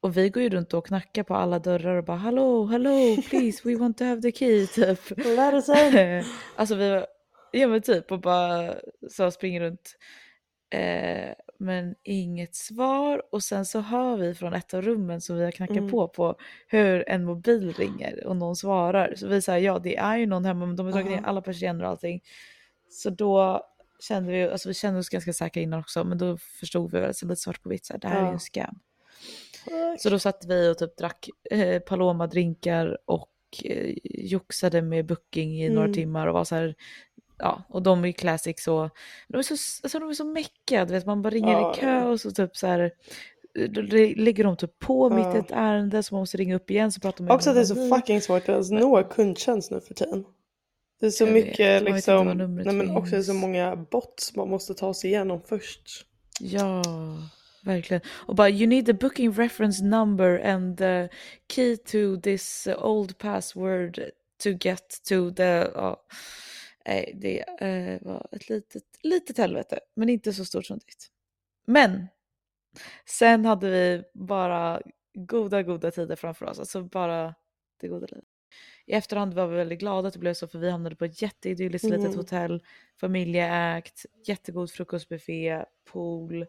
Och 0.03 0.17
vi 0.17 0.29
går 0.29 0.43
ju 0.43 0.49
runt 0.49 0.75
och 0.75 0.87
knackar 0.87 1.23
på 1.23 1.35
alla 1.35 1.59
dörrar 1.59 1.97
och 1.97 2.05
bara 2.05 2.17
hallå, 2.17 2.65
hallå, 2.65 3.17
please, 3.31 3.61
we 3.65 3.77
want 3.77 3.99
to 3.99 4.05
have 4.05 4.23
the 4.23 4.33
key 4.33 4.67
typ. 4.67 5.11
Let 5.17 5.55
us 5.55 5.69
in! 5.69 6.25
alltså 6.57 6.75
vi 6.75 6.91
var, 6.91 7.07
ja 7.53 7.69
men 7.69 7.83
typ 7.83 8.13
och 8.13 8.21
bara 8.21 8.75
så 9.11 9.31
springer 9.31 9.61
runt. 9.61 9.97
Eh, 10.71 11.35
men 11.59 11.95
inget 12.03 12.55
svar 12.55 13.23
och 13.33 13.43
sen 13.43 13.67
så 13.67 13.81
hör 13.81 14.17
vi 14.17 14.35
från 14.35 14.55
ett 14.55 14.75
av 14.75 14.83
rummen 14.83 15.21
som 15.21 15.37
vi 15.37 15.45
har 15.45 15.51
knackat 15.51 15.77
Mm. 15.77 15.91
på 15.91 16.09
på 16.09 16.37
hur 16.69 17.09
en 17.09 17.25
mobil 17.25 17.73
ringer 17.73 18.27
och 18.27 18.37
någon 18.37 18.57
svarar. 18.57 19.15
Så 19.17 19.27
vi 19.27 19.43
säger 19.43 19.67
ja 19.67 19.79
det 19.79 19.97
är 19.97 20.17
ju 20.17 20.27
någon 20.27 20.45
hemma 20.45 20.67
men 20.67 20.77
de 20.77 20.87
har 20.87 20.93
dragit 20.93 21.11
ner 21.11 21.19
Aha. 21.19 21.27
alla 21.27 21.41
persienner 21.43 21.85
och 21.85 21.91
allting. 21.91 22.21
Så 22.91 23.11
då 23.11 23.63
kände 24.01 24.33
vi, 24.33 24.43
alltså 24.49 24.69
vi 24.69 24.75
kände 24.75 25.01
oss 25.01 25.09
ganska 25.09 25.33
säkra 25.33 25.63
innan 25.63 25.81
också 25.81 26.05
men 26.05 26.19
då 26.19 26.37
förstod 26.39 26.93
vi 26.93 27.01
väl 27.01 27.15
så 27.15 27.27
lite 27.27 27.41
svart 27.41 27.63
på 27.63 27.69
vitt 27.69 27.85
så 27.85 27.93
här, 27.93 28.01
det 28.01 28.09
här 28.09 28.23
är 28.23 28.27
ju 28.27 28.33
en 28.33 28.39
scam. 28.39 28.79
Så 29.99 30.11
då 30.11 30.19
satt 30.19 30.45
vi 30.49 30.69
och 30.69 30.79
typ 30.79 30.97
drack 30.97 31.29
eh, 31.51 31.79
Paloma-drinkar 31.81 32.99
och 33.05 33.29
eh, 33.65 33.95
joxade 34.05 34.83
med 34.83 35.07
booking 35.07 35.63
i 35.63 35.69
några 35.69 35.85
Mm. 35.87 35.95
timmar 35.95 36.27
och 36.27 36.35
var 36.35 36.45
så 36.45 36.55
här, 36.55 36.75
ja, 37.39 37.63
och 37.69 37.83
de 37.83 38.05
är 38.05 38.13
classic 38.13 38.63
så, 38.65 38.91
de 39.29 39.39
är 39.39 39.43
så, 39.43 39.53
alltså 39.85 39.99
de 39.99 40.09
är 40.11 40.15
så 40.15 40.25
mäckiga, 40.25 40.85
du 40.85 40.93
vet 40.93 41.07
man 41.07 41.23
bara 41.23 41.31
ringer 41.31 41.53
Ja, 41.53 41.75
i 41.77 41.81
kö 41.81 41.91
ja. 41.91 42.09
och 42.09 42.21
så 42.21 42.31
typ 42.31 42.57
så 42.57 42.67
här, 42.67 42.91
då 43.69 43.81
ligger 44.17 44.45
de 44.45 44.57
typ 44.57 44.79
på 44.79 45.11
mitt 45.11 45.27
i 45.27 45.29
Ja. 45.29 45.37
ett 45.39 45.51
ärende 45.51 46.03
så 46.03 46.15
man 46.15 46.21
måste 46.23 46.37
ringa 46.37 46.57
upp 46.57 46.71
igen 46.71 46.93
så 46.93 47.01
pratar 47.01 47.25
man 47.25 47.37
Också 47.37 47.51
att 47.51 47.57
det 47.57 47.61
är 47.61 47.65
så 47.65 47.75
med 47.75 47.89
fucking 47.99 48.21
svårt 48.21 48.43
att 48.43 48.49
ens 48.49 48.71
nå 48.71 49.03
kundtjänst 49.03 49.71
nu 49.71 49.81
för 49.81 49.95
tiden. 49.95 50.25
Det 51.01 51.07
är 51.07 51.11
så 51.11 51.25
Jag 51.25 51.33
mycket 51.33 51.59
vet 51.83 51.83
liksom, 51.83 52.27
nej 52.65 52.75
men 52.75 52.97
också 52.97 53.11
det 53.11 53.17
är 53.17 53.23
så 53.23 53.33
finns. 53.33 53.41
många 53.43 53.77
bots 53.77 54.37
man 54.37 54.49
måste 54.49 54.75
ta 54.75 54.95
sig 54.95 55.11
igenom 55.11 55.41
först. 55.47 56.07
Ja, 56.41 56.83
verkligen. 57.63 58.01
Och 58.09 58.35
bara 58.35 58.51
you 58.51 58.67
need 58.67 58.87
the 58.87 58.93
booking 58.93 59.33
reference 59.33 59.85
number 59.85 60.39
and 60.39 60.79
the 60.79 61.09
key 61.49 61.77
to 61.77 62.21
this 62.21 62.67
uh, 62.67 62.85
old 62.85 63.19
password 63.19 64.11
to 64.43 64.51
get 64.51 65.01
to 65.09 65.31
the, 65.31 65.71
ja, 65.75 66.07
nej, 66.87 67.19
det 67.21 67.41
eh, 67.61 68.03
var 68.03 68.27
ett 68.33 68.49
litet, 68.49 68.83
litet 69.03 69.39
helvete, 69.39 69.81
men 69.95 70.09
inte 70.09 70.33
så 70.33 70.45
stort 70.45 70.67
som 70.67 70.79
ditt. 70.79 71.09
Men 71.67 72.09
sen 73.05 73.45
hade 73.45 73.71
vi 73.71 74.03
bara 74.15 74.83
goda, 75.15 75.63
goda 75.63 75.91
tider 75.91 76.17
framför 76.17 76.47
oss, 76.47 76.59
alltså 76.59 76.83
bara 76.83 77.35
det 77.81 77.89
goda 77.89 78.07
livet. 78.07 78.25
I 78.87 78.93
efterhand 78.93 79.35
var 79.35 79.47
vi 79.47 79.57
väldigt 79.57 79.79
glada 79.79 80.09
att 80.09 80.15
det 80.15 80.21
blev 80.21 80.35
så 80.35 80.49
för 80.49 80.59
vi 80.59 80.71
hamnade 80.71 80.97
på 80.97 81.05
ett 81.05 81.23
jätteidylliskt 81.23 81.89
Mm. 81.89 82.01
litet 82.01 82.17
hotell, 82.17 82.63
familjeägt, 83.01 84.07
jättegod 84.25 84.71
frukostbuffé, 84.71 85.65
pool, 85.93 86.47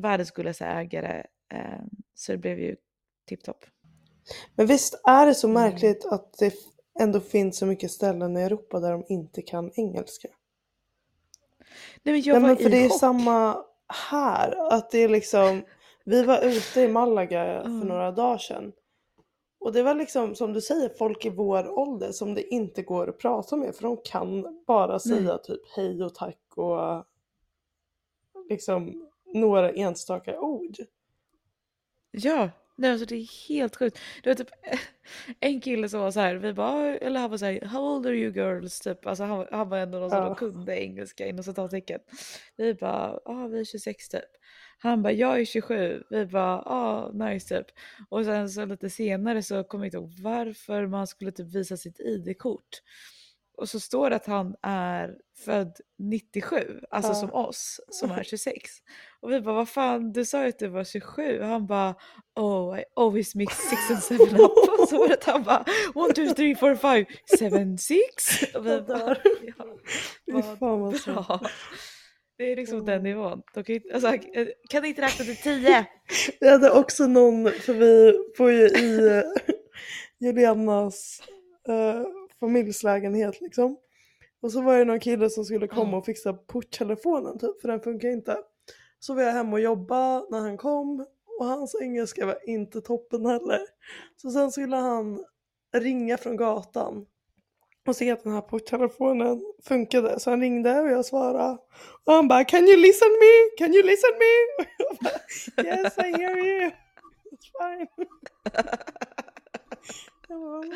världens 0.00 0.30
gulligaste 0.30 0.64
ägare. 0.66 1.24
Eh, 1.54 1.80
så 2.14 2.32
det 2.32 2.38
blev 2.38 2.58
ju 2.60 2.76
tipptopp. 3.26 3.64
Men 4.54 4.66
visst 4.66 5.00
är 5.04 5.26
det 5.26 5.34
så 5.34 5.48
Mm. 5.48 5.62
märkligt 5.62 6.06
att 6.06 6.38
det 6.38 6.54
ändå 7.00 7.20
finns 7.20 7.58
så 7.58 7.66
mycket 7.66 7.90
ställen 7.90 8.36
i 8.36 8.40
Europa 8.42 8.80
där 8.80 8.92
de 8.92 9.04
inte 9.08 9.42
kan 9.42 9.70
engelska. 9.74 10.28
Nej 12.02 12.12
men 12.14 12.20
jag 12.22 12.34
Nej, 12.34 12.42
var 12.42 12.48
men 12.48 12.56
för 12.56 12.64
i 12.66 12.68
det 12.68 12.84
är 12.84 12.88
chock. 12.88 13.00
samma 13.00 13.64
här. 14.10 14.72
Att 14.72 14.90
det 14.90 14.98
är 14.98 15.08
liksom, 15.08 15.62
vi 16.04 16.22
var 16.24 16.40
ute 16.44 16.80
i 16.80 16.88
Malaga 16.88 17.44
för 17.62 17.70
Mm. 17.70 17.88
några 17.88 18.12
dagar 18.12 18.38
sedan. 18.38 18.72
Och 19.60 19.72
det 19.72 19.82
var 19.82 19.94
liksom 19.94 20.34
som 20.34 20.52
du 20.52 20.60
säger 20.60 20.88
folk 20.88 21.24
i 21.24 21.30
vår 21.30 21.78
ålder 21.78 22.12
som 22.12 22.34
det 22.34 22.54
inte 22.54 22.82
går 22.82 23.08
att 23.08 23.18
prata 23.18 23.56
med 23.56 23.74
för 23.74 23.82
de 23.82 23.96
kan 24.04 24.62
bara 24.66 24.98
säga 24.98 25.38
typ 25.38 25.60
hej 25.76 26.02
och 26.04 26.14
tack 26.14 26.38
och 26.56 27.04
liksom 28.48 29.07
några 29.34 29.70
enstaka 29.70 30.40
ord. 30.40 30.76
Ja, 32.10 32.50
nej 32.76 32.90
alltså 32.90 33.06
det 33.06 33.16
är 33.16 33.48
helt 33.48 33.76
sjukt. 33.76 33.98
Det 34.22 34.30
var 34.30 34.34
typ 34.34 34.50
en 35.40 35.60
kille 35.60 35.88
som 35.88 36.00
var 36.00 36.10
så 36.10 36.20
här, 36.20 36.34
vi 36.34 36.52
bara, 36.52 36.96
eller 36.96 37.20
han 37.20 37.30
var 37.30 37.38
så 37.38 37.44
här, 37.44 37.60
how 37.60 37.80
old 37.96 38.06
are 38.06 38.16
you 38.16 38.32
girls? 38.34 38.80
Typ. 38.80 39.06
Alltså 39.06 39.24
han, 39.24 39.46
han 39.50 39.68
var 39.68 39.78
ändå 39.78 39.98
någon 39.98 40.10
som 40.10 40.18
Ja. 40.18 40.34
kunde 40.34 40.80
engelska 40.82 41.26
inom 41.26 41.44
citattecken. 41.44 42.00
Vi 42.56 42.74
bara, 42.74 43.20
ja 43.24 43.44
ah, 43.44 43.46
vi 43.46 43.60
är 43.60 43.64
26 43.64 44.08
typ. 44.08 44.20
Han 44.78 45.02
bara, 45.02 45.12
jag 45.12 45.40
är 45.40 45.44
27. 45.44 46.02
Vi 46.10 46.26
bara, 46.26 46.62
ah 46.66 47.10
nice 47.12 47.56
typ. 47.58 47.66
Och 48.08 48.24
sen 48.24 48.50
så 48.50 48.64
lite 48.64 48.90
senare 48.90 49.42
så 49.42 49.64
kommer 49.64 49.84
jag 49.84 49.88
inte 49.88 49.96
ihåg 49.96 50.12
varför 50.22 50.86
man 50.86 51.06
skulle 51.06 51.32
typ 51.32 51.54
visa 51.54 51.76
sitt 51.76 52.00
ID-kort. 52.00 52.82
Och 53.60 53.68
så 53.68 53.80
står 53.80 54.10
det 54.10 54.16
att 54.16 54.26
han 54.26 54.54
är 54.62 55.14
född 55.44 55.76
97, 55.98 56.80
alltså 56.90 57.10
Ja. 57.10 57.14
som 57.14 57.32
oss 57.32 57.80
som 57.88 58.10
är 58.10 58.22
26. 58.24 58.70
Och 59.20 59.30
vi 59.32 59.40
bara, 59.40 59.54
vad 59.54 59.68
fan, 59.68 60.12
du 60.12 60.24
sa 60.24 60.42
ju 60.42 60.48
att 60.48 60.58
du 60.58 60.68
var 60.68 60.84
27. 60.84 61.42
Han 61.42 61.66
bara, 61.66 61.94
oh 62.40 62.78
I 62.80 62.84
always 62.96 63.34
mix 63.34 63.56
six 63.56 63.90
and 63.90 64.02
seven 64.02 64.40
up. 64.40 64.50
Och 64.80 64.88
så 64.88 64.98
var 64.98 65.08
det 65.08 65.24
han 65.24 65.42
bara, 65.42 65.64
one, 65.94 66.12
two, 66.14 66.34
three, 66.34 66.54
four, 66.54 66.74
five, 66.74 67.06
seven, 67.38 67.78
six. 67.78 68.42
Och 68.54 68.66
vi 68.66 68.80
bara, 68.80 69.16
ja, 69.44 69.64
vad 70.26 70.44
fan 70.58 71.14
bra. 71.14 71.40
Det 72.38 72.52
är 72.52 72.56
liksom 72.56 72.84
den 72.86 73.02
nivån. 73.02 73.42
De 73.54 73.64
kan, 73.64 73.74
ju- 73.74 73.92
alltså, 73.94 74.12
kan 74.70 74.84
inte 74.84 75.02
räkna 75.02 75.24
till 75.24 75.36
tio? 75.36 75.86
Vi 76.40 76.48
hade 76.48 76.70
också 76.70 77.06
någon, 77.06 77.50
för 77.52 77.72
vi 77.74 78.12
bor 78.38 78.52
ju 78.52 78.66
i 78.68 79.16
eh, 79.18 79.22
Julianas 80.20 81.22
eh, 81.68 82.02
familjslägenhet 82.40 83.40
liksom. 83.40 83.76
Och 84.40 84.52
så 84.52 84.62
var 84.62 84.78
det 84.78 84.84
någon 84.84 85.00
kille 85.00 85.30
som 85.30 85.44
skulle 85.44 85.66
komma 85.68 85.96
och 85.96 86.04
fixa 86.04 86.32
porttelefonen 86.32 87.38
typ, 87.38 87.60
för 87.60 87.68
den 87.68 87.80
funkar 87.80 88.08
inte. 88.08 88.38
Så 88.98 89.14
var 89.14 89.22
jag 89.22 89.32
hemma 89.32 89.52
och 89.52 89.60
jobba 89.60 90.20
när 90.30 90.38
han 90.40 90.56
kom 90.56 91.06
och 91.38 91.46
hans 91.46 91.76
engelska 91.80 92.26
var 92.26 92.48
inte 92.48 92.80
toppen 92.80 93.26
heller. 93.26 93.60
Så 94.16 94.30
sen 94.30 94.52
skulle 94.52 94.76
han 94.76 95.24
ringa 95.76 96.16
från 96.16 96.36
gatan 96.36 97.06
och 97.86 97.96
se 97.96 98.10
att 98.10 98.24
den 98.24 98.32
här 98.32 98.40
porttelefonen 98.40 99.40
funkade. 99.64 100.20
Så 100.20 100.30
han 100.30 100.40
ringde 100.40 100.80
och 100.80 100.88
jag 100.90 101.04
svarade. 101.04 101.58
Och 102.04 102.12
han 102.12 102.28
bara 102.28 102.44
“Can 102.44 102.64
you 102.68 102.76
listen 102.76 103.08
me? 103.08 103.56
Can 103.58 103.74
you 103.74 103.82
listen 103.86 104.10
me?” 104.18 104.64
Och 104.84 104.98
jag 105.56 105.76
bara 105.76 105.78
“Yes 105.78 105.98
I 105.98 106.22
hear 106.22 106.38
you, 106.38 106.70
it's 107.32 107.48
fine”. 107.58 108.06
Jag 110.28 110.40
bara, 110.40 110.50
"Vad 110.50 110.64
menar 110.64 110.72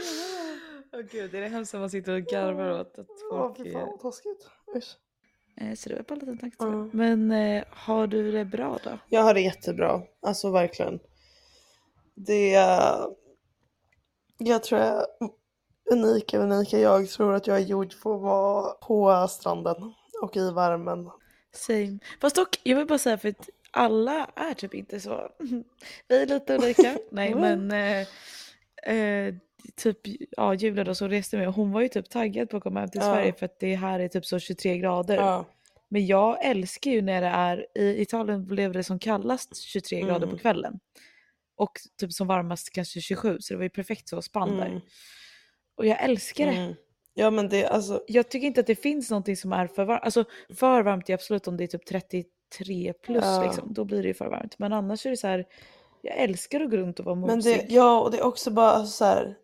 du?" 0.91 0.99
Åh 0.99 1.02
gud, 1.13 1.35
är 1.35 1.41
det 1.41 1.49
hemskt 1.49 1.73
när 1.73 1.81
man 1.81 1.91
sitter 1.91 2.13
och 2.15 2.23
garvar 2.23 2.81
åt 2.81 2.99
att 2.99 3.07
Ja 3.31 3.55
folk 3.55 3.57
fy 3.67 3.73
fan 3.73 3.89
vad 3.89 4.01
taskigt. 4.01 4.49
Usch. 4.77 4.97
Eh, 5.57 5.75
Så 5.75 5.89
det 5.89 5.95
var 5.95 6.03
bara 6.03 6.15
en 6.15 6.19
liten 6.21 6.39
tanke 6.39 6.57
Ja. 6.59 6.67
jag. 6.73 6.95
Men 6.95 7.31
eh, 7.33 7.65
har 7.71 8.07
du 8.07 8.33
det 8.33 8.45
bra 8.45 8.79
då? 8.85 8.99
Jag 9.09 9.23
har 9.23 9.35
det 9.35 9.41
jättebra, 9.41 10.03
alltså 10.23 10.51
verkligen. 10.51 11.01
Det 12.15 12.55
är... 12.55 13.07
Jag 14.39 14.63
tror 14.63 14.81
jag 14.81 15.07
unika, 15.93 16.39
unika 16.39 16.79
jag 16.79 17.09
tror 17.09 17.35
att 17.35 17.47
jag 17.47 17.57
är 17.57 17.61
gjord 17.61 17.93
för 17.93 18.15
att 18.15 18.21
vara 18.23 18.73
på 18.73 19.29
stranden 19.29 19.95
och 20.23 20.37
i 20.37 20.51
värmen. 20.51 21.11
Same. 21.53 21.99
Fast 22.21 22.37
dock, 22.37 22.61
jag 22.63 22.77
vill 22.77 22.87
bara 22.87 22.99
säga 22.99 23.19
för 23.19 23.29
att 23.29 23.49
alla 23.71 24.25
är 24.37 24.55
typ 24.55 24.75
inte 24.75 25.01
så. 25.01 25.31
Vi 26.09 26.23
är 26.23 26.27
lite 26.27 26.57
olika. 26.59 26.99
Nej 27.11 27.33
Mm. 27.33 27.67
men 27.67 28.01
eh, 28.01 28.07
eh, 28.87 29.35
typ 29.77 29.99
ja, 30.31 30.55
Julia 30.55 30.85
då 30.85 30.95
som 30.95 31.09
reste 31.09 31.37
med 31.37 31.49
hon 31.49 31.73
var 31.73 31.81
ju 31.81 31.89
typ 31.89 32.11
taggad 32.11 32.51
på 32.51 32.57
att 32.57 32.63
komma 32.63 32.81
hem 32.81 32.89
till 32.91 33.01
Ja. 33.01 33.15
Sverige 33.15 33.33
för 33.33 33.47
att 33.47 33.61
det 33.61 33.75
här 33.75 34.01
är 34.01 34.09
typ 34.09 34.27
så 34.27 34.39
23 34.39 34.79
grader. 34.79 35.17
Ja. 35.17 35.45
Men 35.89 36.07
jag 36.07 36.45
älskar 36.45 36.91
ju 36.91 37.03
när 37.03 37.21
det 37.21 37.27
är, 37.27 37.67
i 37.79 38.03
Italien 38.03 38.47
blev 38.47 38.73
det 38.73 38.85
som 38.85 38.99
kallast 38.99 39.57
23 39.57 40.01
grader 40.01 40.17
Mm. 40.17 40.31
på 40.31 40.39
kvällen. 40.39 40.81
Och 41.57 41.73
typ 42.01 42.13
som 42.13 42.27
varmast 42.27 42.71
kanske 42.73 43.01
27 43.01 43.37
så 43.41 43.55
det 43.55 43.59
var 43.59 43.65
ju 43.65 43.71
perfekt 43.71 44.09
så 44.09 44.23
spann 44.23 44.57
där. 44.57 44.67
Mm. 44.67 44.81
Och 45.77 45.87
jag 45.87 46.03
älskar 46.05 46.47
det. 46.47 46.53
Mm. 46.53 46.75
Ja 47.15 47.31
men 47.31 47.49
det 47.49 47.67
alltså, 47.67 48.05
Jag 48.09 48.29
tycker 48.31 48.47
inte 48.47 48.61
att 48.61 48.67
det 48.67 48.77
finns 48.77 49.11
någonting 49.11 49.37
som 49.37 49.53
är 49.53 49.67
för 49.67 49.85
varmt. 49.85 50.03
Alltså 50.05 50.25
för 50.55 50.83
varmt 50.83 51.11
är 51.11 51.15
absolut 51.15 51.49
om 51.49 51.57
det 51.57 51.65
är 51.65 51.69
typ 51.69 51.87
33 51.87 52.93
plus 52.93 53.25
Ja. 53.25 53.45
liksom. 53.47 53.73
Då 53.75 53.85
blir 53.85 54.03
det 54.03 54.09
ju 54.09 54.15
för 54.15 54.29
varmt. 54.31 54.59
Men 54.59 54.73
annars 54.73 55.07
är 55.07 55.11
det 55.11 55.17
så 55.17 55.27
här. 55.27 55.45
Jag 56.05 56.17
älskar 56.17 56.61
att 56.61 56.71
gå 56.71 56.77
runt 56.77 56.99
och 56.99 57.05
vara 57.05 57.15
men 57.15 57.37
mosig. 57.37 57.59
det, 57.69 57.75
ja 57.75 58.01
och 58.01 58.11
det 58.11 58.19
är 58.19 58.23
också 58.25 58.51
bara 58.51 58.71
alltså, 58.71 58.93
så 58.93 59.05
här 59.05 59.39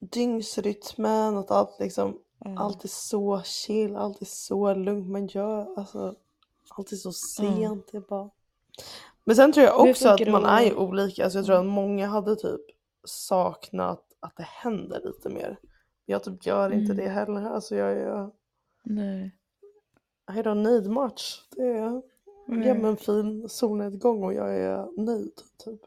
dygnsrytmen 0.00 1.36
och 1.36 1.50
allt 1.50 1.76
liksom. 1.80 2.18
Ja. 2.38 2.54
Allt 2.58 2.84
är 2.84 2.88
så 2.88 3.42
chill, 3.42 3.96
allt 3.96 4.20
är 4.22 4.26
så 4.26 4.74
lugnt. 4.74 5.10
Man 5.10 5.26
gör 5.26 5.78
alltså, 5.78 6.14
allt 6.70 6.92
är 6.92 6.96
så 6.96 7.12
sent. 7.12 7.88
Det 7.92 7.96
är 7.98 8.00
bara... 8.08 8.30
Men 9.24 9.36
sen 9.36 9.52
tror 9.52 9.66
jag 9.66 9.80
också 9.80 10.08
att 10.08 10.18
det 10.18 10.30
man 10.32 10.44
att- 10.44 10.62
är 10.62 10.78
olika. 10.78 11.24
Alltså 11.24 11.38
jag 11.38 11.46
tror 11.46 11.56
att 11.56 11.66
många 11.66 12.06
hade 12.06 12.36
typ 12.36 12.60
saknat 13.04 14.04
att 14.20 14.36
det 14.36 14.42
händer 14.42 15.00
lite 15.04 15.28
mer. 15.28 15.58
Jag 16.06 16.24
typ 16.24 16.46
gör 16.46 16.72
inte 16.72 16.92
Mm. 16.92 16.96
det 17.04 17.08
heller. 17.10 17.42
Alltså 17.50 17.76
jag 17.76 17.92
är, 17.92 18.30
Nej. 18.82 19.36
I 20.30 20.42
don't 20.42 20.62
need 20.62 20.90
much. 20.90 21.48
Det 21.56 21.62
är, 21.62 22.02
Nej. 22.46 22.66
ge 22.66 22.74
mig 22.74 22.90
en 22.90 22.96
fin 22.96 23.48
solnedgång 23.48 24.22
och 24.22 24.34
jag 24.34 24.56
är 24.56 25.00
nöjd. 25.04 25.32
Typ. 25.64 25.80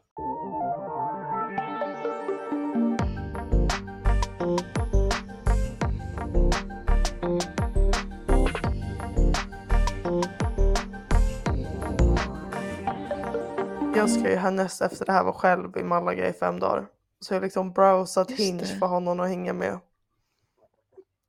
Jag 13.96 14.10
ska 14.10 14.30
ju 14.30 14.36
härnäst 14.36 14.80
efter 14.82 15.06
det 15.06 15.12
här 15.12 15.24
vara 15.24 15.34
själv 15.34 15.76
i 15.76 15.82
Malaga 15.82 16.28
i 16.28 16.32
fem 16.32 16.60
dagar. 16.60 16.86
Så 17.20 17.34
jag 17.34 17.40
har 17.40 17.44
liksom 17.44 17.72
browsat 17.72 18.30
Just 18.30 18.42
Hinge 18.42 18.60
det. 18.60 18.66
för 18.66 18.86
honom 18.86 19.20
att 19.20 19.28
hänga 19.28 19.52
med. 19.52 19.78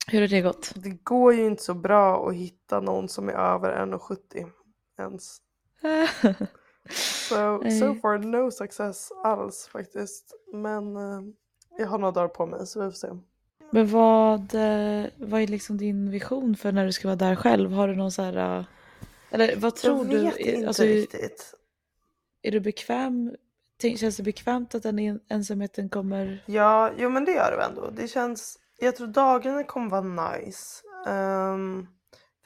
Hur 0.06 0.20
har 0.20 0.28
det 0.28 0.40
gått? 0.40 0.72
Det 0.74 0.90
går 0.90 1.34
ju 1.34 1.46
inte 1.46 1.62
så 1.62 1.74
bra 1.74 2.28
att 2.28 2.34
hitta 2.34 2.80
någon 2.80 3.08
som 3.08 3.28
är 3.28 3.32
över 3.32 3.86
1,70 3.86 4.46
ens. 5.00 5.38
So, 7.28 7.70
so 7.80 7.94
far 7.94 8.18
no 8.18 8.50
success 8.50 9.12
alls 9.24 9.68
faktiskt. 9.72 10.34
Men 10.52 10.96
eh, 10.96 11.20
jag 11.78 11.86
har 11.86 11.98
några 11.98 12.12
dagar 12.12 12.28
på 12.28 12.46
mig 12.46 12.66
så 12.66 12.80
vi 12.84 12.90
får 12.90 12.96
se. 12.96 13.08
Men 13.70 13.86
vad, 13.88 14.54
eh, 14.54 15.06
vad 15.16 15.40
är 15.42 15.46
liksom 15.46 15.76
din 15.76 16.10
vision 16.10 16.56
för 16.56 16.72
när 16.72 16.86
du 16.86 16.92
ska 16.92 17.08
vara 17.08 17.16
där 17.16 17.36
själv? 17.36 17.72
Har 17.72 17.88
du 17.88 17.94
någon 17.96 18.12
så 18.12 18.22
här... 18.22 18.58
eh, 18.58 18.64
Eller 19.30 19.56
vad 19.56 19.76
tror 19.76 19.98
jag 19.98 20.06
du? 20.10 20.18
vet 20.24 20.36
inte 20.38 20.66
Alltså, 20.68 20.82
riktigt. 20.82 21.54
är 22.42 22.50
du 22.52 22.60
bekväm? 22.60 23.34
Känns 23.96 24.16
det 24.16 24.22
bekvämt 24.22 24.74
att 24.74 24.82
den 24.82 24.98
en- 24.98 25.20
ensamheten 25.28 25.88
kommer? 25.88 26.44
Ja, 26.46 26.90
jo 26.96 27.10
men 27.10 27.24
det 27.24 27.32
gör 27.32 27.56
det 27.56 27.64
ändå. 27.64 27.90
Det 27.90 28.08
känns, 28.08 28.58
jag 28.78 28.96
tror 28.96 29.06
dagarna 29.06 29.64
kommer 29.64 29.90
vara 29.90 30.30
nice. 30.36 30.82
Ehm, 31.06 31.86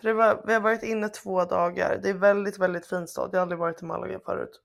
för 0.00 0.08
det 0.08 0.14
var, 0.14 0.42
vi 0.46 0.52
har 0.52 0.60
varit 0.60 0.82
inne 0.82 1.08
två 1.08 1.44
dagar. 1.44 2.00
Det 2.02 2.08
är 2.08 2.14
väldigt, 2.14 2.58
väldigt 2.58 2.86
fin 2.86 3.06
stad. 3.08 3.30
Jag 3.32 3.38
har 3.38 3.42
aldrig 3.42 3.58
varit 3.58 3.82
i 3.82 3.84
Malaga 3.84 4.20
förut. 4.20 4.60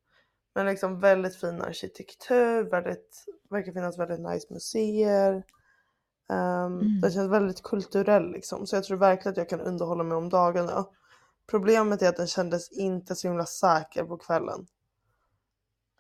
Men 0.56 0.66
liksom 0.66 1.00
väldigt 1.00 1.36
fin 1.36 1.62
arkitektur, 1.62 2.64
väldigt, 2.64 3.26
verkar 3.50 3.72
finnas 3.72 4.00
väldigt 4.00 4.20
nice 4.20 4.54
museer. 4.54 5.34
Um, 6.30 6.80
Mm. 6.80 7.02
Den 7.02 7.12
känns 7.12 7.32
väldigt 7.32 7.64
kulturell 7.64 8.32
liksom. 8.32 8.68
Så 8.68 8.76
jag 8.76 8.84
tror 8.84 8.98
verkligen 8.98 9.32
att 9.34 9.38
jag 9.38 9.50
kan 9.50 9.62
underhålla 9.62 10.04
mig 10.04 10.18
om 10.18 10.30
dagarna. 10.30 10.86
Problemet 11.48 12.02
är 12.02 12.10
att 12.10 12.18
den 12.18 12.28
kändes 12.28 12.72
inte 12.72 13.16
så 13.16 13.28
himla 13.28 13.46
säker 13.46 14.04
på 14.04 14.18
kvällen. 14.18 14.68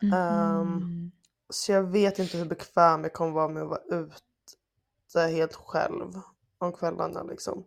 Ehm, 0.04 0.68
Mhm. 0.68 1.12
Så 1.50 1.72
jag 1.72 1.84
vet 1.84 2.20
inte 2.20 2.38
hur 2.38 2.46
bekväm 2.46 3.04
jag 3.04 3.14
kommer 3.14 3.32
vara 3.32 3.48
med 3.48 3.64
att 3.64 3.70
vara 3.70 4.02
ut 4.02 4.24
ute 5.10 5.22
helt 5.22 5.54
själv 5.56 6.14
om 6.58 6.72
kvällarna 6.74 7.24
liksom. 7.24 7.64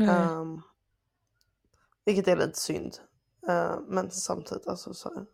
Ehm, 0.00 0.62
vilket 2.04 2.28
är 2.28 2.36
lite 2.36 2.58
synd. 2.58 2.98
Eh, 3.48 3.80
men 3.88 4.10
samtidigt 4.10 4.66
alltså 4.66 4.94
så 4.94 5.14
här. 5.14 5.26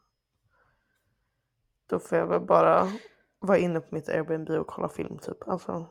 Då 1.87 1.99
får 1.99 2.19
jag 2.19 2.27
väl 2.27 2.41
bara 2.41 2.93
vara 3.39 3.59
inne 3.59 3.81
på 3.81 3.95
mitt 3.95 4.09
Airbnb 4.09 4.51
och 4.51 4.67
kolla 4.67 4.89
film 4.89 5.19
typ. 5.19 5.49
Alltså, 5.49 5.87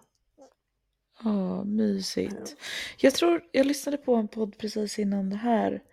Ja, 1.23 1.63
mysigt. 1.63 2.55
Jag 2.97 3.13
tror, 3.13 3.41
jag 3.51 3.65
lyssnade 3.65 3.97
på 3.97 4.15
en 4.15 4.27
podd 4.27 4.57
precis 4.57 4.99
innan 4.99 5.29
det 5.29 5.35
här. 5.35 5.83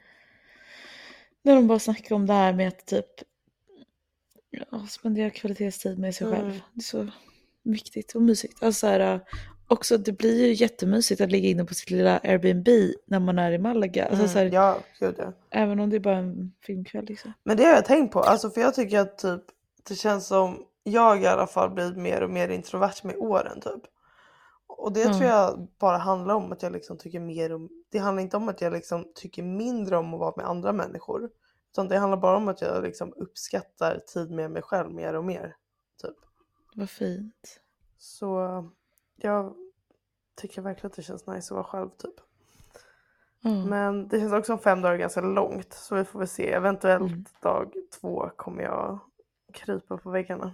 När 1.42 1.54
de 1.54 1.66
bara 1.66 1.78
snackade 1.78 2.14
om 2.14 2.26
det 2.26 2.32
här 2.32 2.52
med 2.52 2.68
att 2.68 2.87
typ 2.87 3.06
ja, 4.50 4.87
spendera 4.87 5.30
kvalitetstid 5.30 5.99
med 5.99 6.14
sig 6.14 6.30
själv. 6.30 6.46
Mm. 6.46 6.61
Det 6.73 6.80
är 6.80 6.82
så 6.82 7.08
viktigt 7.62 8.14
och 8.14 8.23
mysigt. 8.23 8.62
Alltså 8.62 8.80
så 8.80 8.87
här, 8.87 9.20
också 9.68 9.99
det 9.99 10.12
blir 10.12 10.46
ju 10.46 10.52
jättemysigt 10.52 11.20
att 11.20 11.30
ligga 11.32 11.49
inne 11.49 11.64
på 11.64 11.75
sitt 11.75 11.90
lilla 11.90 12.18
Airbnb 12.18 12.68
när 13.06 13.20
man 13.20 13.38
är 13.38 13.52
i 13.52 13.58
Malaga. 13.58 14.02
Alltså 14.04 14.16
mm, 14.16 14.28
så 14.28 14.38
här, 14.38 14.46
ja, 14.46 14.78
gud 15.00 15.14
ja. 15.18 15.32
Även 15.50 15.80
om 15.80 15.90
det 15.90 15.96
är 15.96 16.00
bara 16.00 16.16
en 16.16 16.52
filmkväll 16.62 17.04
liksom. 17.04 17.32
Men 17.44 17.56
det 17.56 17.64
har 17.64 17.73
jag 17.73 17.85
tänkt 17.85 18.12
på, 18.12 18.20
alltså 18.20 18.50
för 18.50 18.61
jag 18.61 18.75
tycker 18.75 19.00
att 19.00 19.18
typ 19.18 19.42
det 19.88 19.94
känns 19.94 20.26
som 20.26 20.64
jag 20.85 21.23
i 21.23 21.26
alla 21.26 21.46
fall 21.46 21.70
blivit 21.70 21.96
mer 21.96 22.23
och 22.23 22.30
mer 22.30 22.49
introvert 22.49 22.94
med 23.04 23.16
åren 23.16 23.61
typ. 23.61 23.82
Och 24.66 24.92
det 24.92 25.00
Ja. 25.00 25.12
tror 25.12 25.25
jag 25.25 25.68
bara 25.78 25.96
handlar 25.99 26.35
om 26.35 26.52
att 26.52 26.62
jag 26.62 26.73
liksom 26.73 26.99
tycker 26.99 27.20
mer 27.20 27.52
om, 27.54 27.68
det 27.92 27.99
handlar 27.99 28.23
inte 28.23 28.37
om 28.37 28.49
att 28.49 28.61
jag 28.61 28.73
liksom 28.73 29.04
tycker 29.14 29.42
mindre 29.42 29.96
om 29.96 30.14
att 30.14 30.20
vara 30.20 30.35
med 30.37 30.46
andra 30.46 30.73
människor. 30.73 31.30
Utan 31.73 31.88
det 31.88 31.99
handlar 31.99 32.18
bara 32.18 32.37
om 32.37 32.49
att 32.49 32.61
jag 32.61 32.82
liksom 32.82 33.12
uppskattar 33.16 33.99
tid 34.06 34.30
med 34.30 34.50
mig 34.50 34.62
själv 34.62 34.90
mer 34.90 35.14
och 35.14 35.25
mer. 35.25 35.56
Typ. 36.02 36.16
Vad 36.75 36.90
fint. 36.90 37.61
Så 37.99 38.40
jag 39.16 39.54
tycker 40.40 40.62
verkligen 40.62 40.87
att 40.87 40.96
det 40.96 41.02
känns 41.02 41.26
nice 41.26 41.54
att 41.54 41.56
vara 41.56 41.64
själv 41.64 41.88
typ. 41.90 42.14
Ja. 43.40 43.50
Men 43.50 44.08
det 44.08 44.18
känns 44.20 44.32
också 44.32 44.52
som 44.52 44.58
fem 44.58 44.82
dagar 44.82 44.96
ganska 44.96 45.20
långt 45.20 45.73
så 45.75 45.94
vi 45.94 46.04
får 46.04 46.18
väl 46.18 46.28
se. 46.28 46.52
Eventuellt 46.52 47.02
Mm. 47.12 47.25
dag 47.42 47.73
två 48.00 48.30
kommer 48.37 48.62
jag 48.62 48.99
krypa 49.52 49.96
på 49.99 50.11
väggarna. 50.11 50.52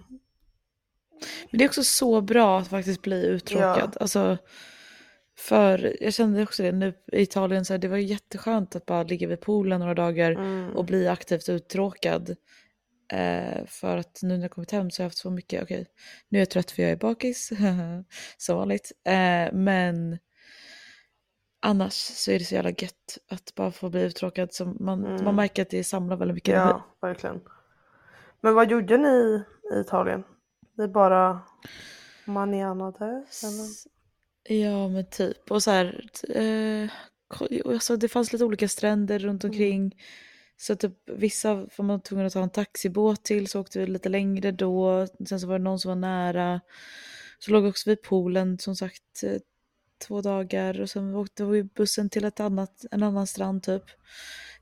Men 1.51 1.57
det 1.57 1.63
är 1.63 1.69
också 1.69 1.83
så 1.83 2.21
bra 2.21 2.59
att 2.59 2.67
faktiskt 2.67 3.01
bli 3.01 3.25
uttråkad. 3.25 3.97
Alltså, 3.99 4.37
för 5.37 5.97
jag 6.03 6.13
kände 6.13 6.43
också 6.43 6.63
det 6.63 6.71
nu 6.71 6.93
i 7.11 7.21
Italien, 7.21 7.65
så 7.65 7.73
här, 7.73 7.77
det 7.77 7.87
var 7.87 7.97
jätteskönt 7.97 8.75
att 8.75 8.85
bara 8.85 9.03
ligga 9.03 9.27
vid 9.27 9.39
poolen 9.41 9.79
några 9.79 9.93
dagar 9.93 10.31
Mm. 10.31 10.75
och 10.75 10.85
bli 10.85 11.07
aktivt 11.07 11.49
uttråkad. 11.49 12.35
Eh, 13.07 13.65
för 13.65 13.97
att 13.97 14.19
nu 14.23 14.35
när 14.37 14.41
jag 14.43 14.51
kommit 14.51 14.71
hem 14.71 14.91
så 14.91 15.01
har 15.01 15.03
jag 15.03 15.09
haft 15.09 15.17
så 15.17 15.29
mycket, 15.29 15.63
okej, 15.63 15.85
nu 16.29 16.37
är 16.37 16.41
jag 16.41 16.49
trött 16.49 16.71
för 16.71 16.81
jag 16.81 16.91
är 16.91 16.95
bakis, 16.95 17.51
som 18.37 18.57
vanligt. 18.57 18.91
Eh, 19.05 19.53
men 19.53 20.17
annars 21.61 21.93
så 21.93 22.31
är 22.31 22.39
det 22.39 22.45
så 22.45 22.55
jävla 22.55 22.69
gött 22.69 23.17
att 23.29 23.55
bara 23.55 23.71
få 23.71 23.89
bli 23.89 24.01
uttråkad. 24.01 24.53
Så 24.53 24.65
man, 24.65 25.05
Mm. 25.05 25.23
man 25.23 25.35
märker 25.35 25.61
att 25.61 25.69
det 25.69 25.83
samlar 25.83 26.17
väldigt 26.17 26.35
mycket 26.35 26.55
energi. 26.55 26.69
Ja, 26.71 27.07
verkligen. 27.07 27.41
Men 28.41 28.53
vad 28.53 28.71
gjorde 28.71 28.97
ni 28.97 29.43
i 29.75 29.79
Italien? 29.79 30.23
Ni 30.77 30.87
bara 30.87 31.41
manianade? 32.25 33.25
Ja 34.49 34.87
men 34.87 35.09
typ. 35.09 35.51
Och 35.51 35.63
så 35.63 35.71
här, 35.71 36.05
eh, 36.29 36.89
alltså, 37.73 37.97
det 37.97 38.07
fanns 38.07 38.33
lite 38.33 38.45
olika 38.45 38.67
stränder 38.67 39.19
runt 39.19 39.43
Mm. 39.43 39.57
Så 40.57 40.75
typ 40.75 40.93
vissa 41.05 41.55
var 41.55 41.83
man 41.83 42.01
tvungen 42.01 42.25
att 42.25 42.33
ta 42.33 42.43
en 42.43 42.49
taxibåt 42.49 43.23
till 43.23 43.47
så 43.47 43.61
åkte 43.61 43.79
vi 43.79 43.87
lite 43.87 44.09
längre 44.09 44.51
då. 44.51 45.07
Sen 45.29 45.39
så 45.39 45.47
var 45.47 45.59
det 45.59 45.63
någon 45.63 45.79
som 45.79 45.89
var 45.89 45.95
nära. 45.95 46.61
Så 47.39 47.51
låg 47.51 47.65
också 47.65 47.89
vid 47.89 48.01
poolen 48.01 48.59
som 48.59 48.75
sagt 48.75 49.23
eh, 49.23 49.37
två 50.07 50.21
dagar 50.21 50.81
och 50.81 50.89
sen 50.89 51.15
åkte 51.15 51.45
vi 51.45 51.63
bussen 51.63 52.09
till 52.09 52.25
ett 52.25 52.39
annat, 52.39 52.85
en 52.91 53.03
annan 53.03 53.27
strand 53.27 53.63
typ. 53.63 53.83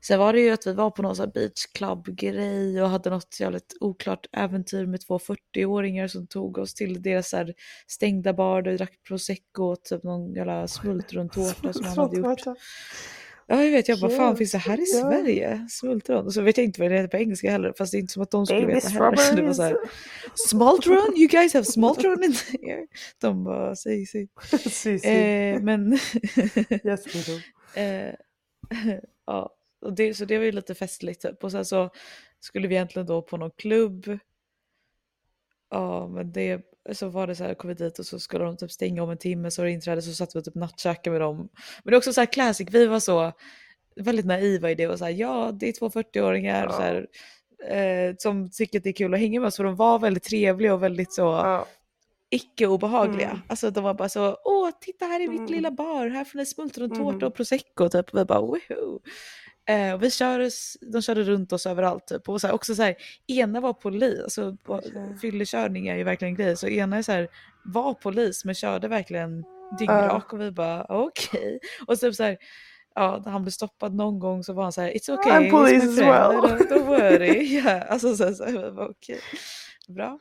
Sen 0.00 0.18
var 0.18 0.32
det 0.32 0.40
ju 0.40 0.50
att 0.50 0.66
vi 0.66 0.72
var 0.72 0.90
på 0.90 1.02
någon 1.02 1.16
sån 1.16 1.30
beach 1.30 1.66
club 1.74 2.06
grej 2.06 2.82
och 2.82 2.88
hade 2.88 3.10
något 3.10 3.40
jävligt 3.40 3.76
oklart 3.80 4.26
äventyr 4.32 4.86
med 4.86 5.00
två 5.00 5.18
40-åringar 5.18 6.08
som 6.08 6.26
tog 6.26 6.58
oss 6.58 6.74
till 6.74 7.02
deras 7.02 7.30
så 7.30 7.36
här 7.36 7.54
stängda 7.86 8.32
bar 8.32 8.62
där 8.62 8.70
vi 8.70 8.76
drack 8.76 9.02
prosecco 9.08 9.64
och 9.64 9.82
typ 9.82 10.02
någon 10.02 10.34
jävla 10.34 10.68
smultrontårta 10.68 11.72
som 11.72 11.84
han 11.84 11.98
hade 11.98 12.16
gjort. 12.16 12.40
Ja 13.52 13.64
jag 13.64 13.70
vet, 13.70 13.88
jag 13.88 14.00
bara 14.00 14.10
fan 14.10 14.36
finns 14.36 14.52
det 14.52 14.58
här 14.58 14.80
i. 14.80 14.86
Sverige? 14.86 15.66
Smultron? 15.70 16.26
Och 16.26 16.34
så 16.34 16.42
vet 16.42 16.56
jag 16.56 16.64
inte 16.64 16.80
vad 16.80 16.90
det 16.90 16.96
heter 16.96 17.08
på 17.08 17.16
engelska 17.16 17.50
heller 17.50 17.74
fast 17.78 17.92
det 17.92 17.98
är 17.98 18.00
inte 18.00 18.12
som 18.12 18.22
att 18.22 18.30
de 18.30 18.46
skulle 18.46 18.60
Baby 18.60 18.72
veta 18.72 18.88
heller. 18.88 19.16
Så 19.16 19.34
det 19.36 19.42
var 19.42 19.52
så 19.52 19.62
här, 19.62 19.70
strawberries. 19.70 20.48
Smultron? 20.48 21.16
You 21.16 21.28
guys 21.28 21.54
have 21.54 21.64
smultron 21.64 22.24
in 22.24 22.32
there? 22.32 22.86
De 23.18 23.44
bara 23.44 23.76
säg 23.76 24.06
säg. 24.06 24.28
Eh, 25.12 25.60
men 25.62 25.92
Yes. 26.84 27.06
Eh, 27.74 28.14
ja, 29.26 29.56
och 29.80 29.92
det, 29.92 30.14
så 30.14 30.24
det 30.24 30.38
var 30.38 30.44
ju 30.44 30.52
lite 30.52 30.74
festligt 30.74 31.22
typ. 31.22 31.44
Och 31.44 31.52
sen 31.52 31.64
så 31.64 31.90
skulle 32.40 32.68
vi 32.68 32.74
egentligen 32.74 33.06
då 33.06 33.22
på 33.22 33.36
någon 33.36 33.50
klubb. 33.50 34.18
Ja, 35.70 36.08
men 36.08 36.32
det 36.32 36.60
så 36.92 37.08
var 37.08 37.26
det 37.26 37.34
så 37.36 37.44
här, 37.44 37.54
kom 37.54 37.68
vi 37.68 37.74
dit 37.74 37.98
och 37.98 38.06
så 38.06 38.18
skulle 38.18 38.44
de 38.44 38.56
typ 38.56 38.72
stänga 38.72 39.02
om 39.02 39.10
en 39.10 39.18
timme 39.18 39.50
så 39.50 39.62
var 39.62 39.66
det 39.66 39.72
inträde 39.72 40.02
så 40.02 40.12
satt 40.12 40.34
vi 40.36 40.40
och 40.40 40.44
typ 40.44 40.54
nattkäkade 40.54 41.10
med 41.10 41.20
dem. 41.20 41.36
Men 41.36 41.90
det 41.90 41.94
är 41.94 41.96
också 41.98 42.12
så 42.12 42.20
här 42.20 42.26
classic, 42.32 42.68
vi 42.70 42.86
var 42.86 43.00
så 43.00 43.32
väldigt 43.96 44.26
naiva 44.26 44.70
i 44.70 44.74
det 44.74 44.88
och 44.88 44.98
så 44.98 45.04
här, 45.04 45.12
ja 45.12 45.50
det 45.54 45.68
är 45.68 45.72
två 45.72 45.88
40-åringar 45.90 46.64
Ja. 46.64 46.72
så 46.72 46.82
här, 46.82 47.06
eh, 48.08 48.14
som 48.18 48.50
tycker 48.50 48.78
att 48.78 48.84
det 48.84 48.90
är 48.90 48.94
kul 48.94 49.14
att 49.14 49.20
hänga 49.20 49.40
med 49.40 49.46
oss 49.46 49.56
för 49.56 49.64
de 49.64 49.76
var 49.76 49.98
väldigt 49.98 50.22
trevliga 50.22 50.74
och 50.74 50.82
väldigt 50.82 51.12
så 51.14 51.20
Ja. 51.22 51.66
icke 52.30 52.66
obehagliga. 52.66 53.28
Mm. 53.30 53.42
Alltså 53.46 53.70
de 53.70 53.84
var 53.84 53.94
bara 53.94 54.08
så, 54.08 54.36
åh 54.44 54.70
titta 54.80 55.04
här 55.06 55.20
är 55.20 55.28
mitt 55.28 55.38
Mm. 55.38 55.52
lilla 55.52 55.70
bar, 55.70 56.08
här 56.08 56.24
får 56.24 56.38
ni 56.38 56.46
smultrontårta 56.46 57.02
Mm. 57.16 57.22
och 57.26 57.34
prosecco 57.34 57.88
typ. 57.88 58.14
Och 58.14 58.18
vi 58.20 58.24
bara 58.24 58.40
woho. 58.40 59.00
Eh, 59.68 59.94
och 59.94 60.02
vi 60.02 60.10
körde, 60.10 60.50
de 60.92 61.02
körde 61.02 61.22
runt 61.22 61.52
oss 61.52 61.66
överallt 61.66 62.06
typ. 62.06 62.28
Och 62.28 62.40
så 62.40 62.46
här, 62.46 62.54
också 62.54 62.74
så 62.74 62.82
här, 62.82 62.94
ena 63.26 63.60
var 63.60 63.72
polis, 63.72 64.20
alltså 64.22 64.56
på- 64.56 64.80
fyllekörning 65.20 65.88
är 65.88 65.96
ju 65.96 66.04
verkligen 66.04 66.32
en 66.32 66.36
grej. 66.36 66.56
Så 66.56 66.68
ena 66.68 66.96
är 66.96 67.02
så 67.02 67.12
här, 67.12 67.28
var 67.64 67.94
polis 67.94 68.44
men 68.44 68.54
körde 68.54 68.88
verkligen 68.88 69.44
dyngrak 69.78 70.32
och 70.32 70.40
vi 70.40 70.50
bara 70.50 70.86
okej. 70.88 71.58
Och 71.86 71.98
så 71.98 72.06
typ 72.06 72.14
så 72.14 72.22
här, 72.22 72.36
ja, 72.94 73.22
när 73.24 73.32
han 73.32 73.42
blev 73.42 73.50
stoppad 73.50 73.94
någon 73.94 74.18
gång 74.18 74.44
så 74.44 74.52
var 74.52 74.62
han 74.62 74.72
så 74.72 74.80
här, 74.80 74.90
it's 74.92 75.10
okay, 75.18 75.32
I'm 75.32 75.50
police 75.50 75.86
as 75.86 75.98
well." 75.98 76.30
don't, 76.40 76.68
don't 76.70 76.86
worry. 76.86 77.60
ja, 77.64 77.80
alltså 77.80 78.16
så, 78.16 78.34
så, 78.34 78.44
vi 78.46 78.52
bara, 78.70 78.88
okej, 78.88 79.20
bra. 79.88 80.18